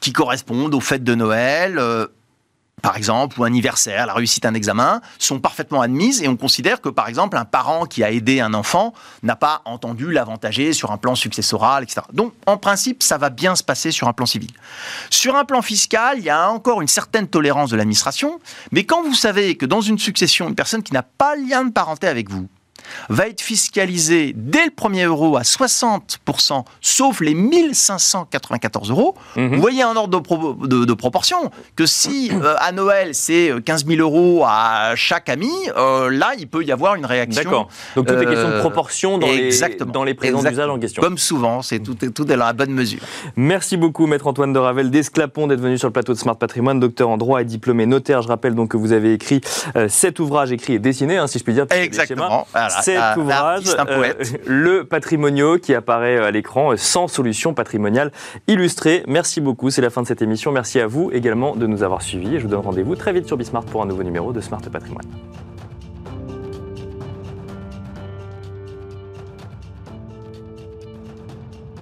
qui 0.00 0.12
correspondent 0.12 0.74
aux 0.74 0.80
fêtes 0.80 1.04
de 1.04 1.14
Noël, 1.14 1.78
euh, 1.78 2.08
par 2.82 2.96
exemple, 2.96 3.40
ou 3.40 3.44
anniversaire, 3.44 4.06
la 4.06 4.14
réussite 4.14 4.42
d'un 4.42 4.54
examen, 4.54 5.00
sont 5.18 5.38
parfaitement 5.38 5.80
admises 5.80 6.20
et 6.20 6.28
on 6.28 6.36
considère 6.36 6.80
que, 6.80 6.88
par 6.88 7.08
exemple, 7.08 7.36
un 7.36 7.44
parent 7.44 7.86
qui 7.86 8.02
a 8.02 8.10
aidé 8.10 8.40
un 8.40 8.54
enfant 8.54 8.92
n'a 9.22 9.36
pas 9.36 9.62
entendu 9.64 10.10
l'avantager 10.10 10.72
sur 10.72 10.90
un 10.90 10.98
plan 10.98 11.14
successoral, 11.14 11.84
etc. 11.84 12.02
Donc, 12.12 12.34
en 12.46 12.56
principe, 12.56 13.02
ça 13.02 13.18
va 13.18 13.30
bien 13.30 13.54
se 13.54 13.62
passer 13.62 13.92
sur 13.92 14.08
un 14.08 14.12
plan 14.12 14.26
civil. 14.26 14.50
Sur 15.10 15.36
un 15.36 15.44
plan 15.44 15.62
fiscal, 15.62 16.18
il 16.18 16.24
y 16.24 16.30
a 16.30 16.50
encore 16.50 16.82
une 16.82 16.88
certaine 16.88 17.28
tolérance 17.28 17.70
de 17.70 17.76
l'administration, 17.76 18.40
mais 18.72 18.84
quand 18.84 19.02
vous 19.02 19.14
savez 19.14 19.56
que 19.56 19.64
dans 19.66 19.80
une 19.80 19.98
succession, 19.98 20.48
une 20.48 20.56
personne 20.56 20.82
qui 20.82 20.92
n'a 20.92 21.02
pas 21.02 21.36
lien 21.36 21.64
de 21.64 21.70
parenté 21.70 22.08
avec 22.08 22.28
vous 22.28 22.48
va 23.08 23.28
être 23.28 23.40
fiscalisée 23.40 24.32
dès 24.36 24.64
le 24.66 24.70
premier 24.70 25.04
euro 25.04 25.36
à 25.36 25.42
60%, 25.42 26.64
sauf 26.80 27.20
les 27.20 27.34
1594 27.34 28.90
euros, 28.90 29.14
Mhm. 29.36 29.54
vous 29.54 29.60
voyez 29.60 29.82
un 29.82 29.96
ordre 29.96 30.18
de, 30.18 30.22
pro- 30.22 30.54
de- 30.54 30.84
de 30.84 30.92
proportion 30.94 31.50
que 31.76 31.86
si 31.86 32.30
euh, 32.42 32.54
à 32.58 32.72
Noël 32.72 33.14
c'est 33.14 33.50
euh, 33.50 33.60
15 33.60 33.86
000 33.86 34.00
euros 34.00 34.44
à 34.46 34.92
chaque 34.96 35.28
ami, 35.28 35.50
euh, 35.76 36.10
là 36.10 36.32
il 36.38 36.48
peut 36.48 36.64
y 36.64 36.72
avoir 36.72 36.94
une 36.94 37.06
réaction. 37.06 37.42
D'accord. 37.42 37.68
Donc 37.96 38.06
tout 38.06 38.14
est 38.14 38.26
question 38.26 38.48
de 38.48 38.52
Euh, 38.54 38.60
proportion 38.60 39.18
dans 39.18 39.26
les, 39.26 39.50
dans 39.92 40.04
les 40.04 40.14
présents 40.14 40.42
d'usage 40.42 40.68
en 40.68 40.78
question. 40.78 41.02
Comme 41.02 41.18
souvent, 41.18 41.62
c'est 41.62 41.78
tout, 41.80 41.94
tout 41.94 42.30
est 42.30 42.36
dans 42.36 42.44
la 42.46 42.52
bonne 42.52 42.70
mesure. 42.72 43.00
Merci 43.36 43.76
beaucoup, 43.76 44.06
Maître 44.06 44.26
Antoine 44.26 44.52
de 44.52 44.58
Ravel 44.58 44.90
d'Esclapon, 44.90 45.46
d'être 45.46 45.60
venu 45.60 45.78
sur 45.78 45.88
le 45.88 45.92
plateau 45.92 46.12
de 46.12 46.18
Smart 46.18 46.36
Patrimoine, 46.36 46.80
docteur 46.80 47.08
en 47.08 47.16
droit 47.16 47.40
et 47.40 47.44
diplômé 47.44 47.86
notaire. 47.86 48.22
Je 48.22 48.28
rappelle 48.28 48.54
donc 48.54 48.70
que 48.72 48.76
vous 48.76 48.92
avez 48.92 49.12
écrit 49.14 49.40
euh, 49.76 49.88
cet 49.88 50.20
ouvrage 50.20 50.52
écrit 50.52 50.74
et 50.74 50.78
dessiné, 50.78 51.16
hein, 51.16 51.26
si 51.26 51.38
je 51.38 51.44
puis 51.44 51.54
dire. 51.54 51.66
Exactement. 51.70 52.46
Voilà. 52.52 52.68
Cet 52.82 53.16
ouvrage, 53.16 53.66
artiste, 53.66 53.78
un 53.78 53.86
euh, 53.86 54.12
le 54.46 54.84
patrimonio, 54.84 55.58
qui 55.58 55.74
apparaît 55.74 56.16
euh, 56.16 56.26
à 56.26 56.30
l'écran, 56.30 56.72
euh, 56.72 56.76
sans 56.76 57.08
solution 57.08 57.54
patrimoniale 57.54 58.12
illustrée. 58.48 59.02
Merci 59.06 59.40
beaucoup, 59.40 59.70
c'est 59.70 59.82
la 59.82 59.90
fin 59.90 60.02
de 60.02 60.06
cette 60.06 60.22
émission. 60.22 60.52
Merci 60.52 60.80
à 60.80 60.86
vous 60.86 61.10
également 61.12 61.56
de 61.56 61.66
nous 61.66 61.82
avoir 61.82 62.02
suivis. 62.02 62.36
Et 62.36 62.38
je 62.38 62.44
vous 62.44 62.50
donne 62.50 62.60
rendez-vous 62.60 62.96
très 62.96 63.12
vite 63.12 63.26
sur 63.26 63.36
Bismart 63.36 63.64
pour 63.64 63.82
un 63.82 63.86
nouveau 63.86 64.02
numéro 64.02 64.32
de 64.32 64.40
Smart 64.40 64.60
Patrimoine. 64.60 65.06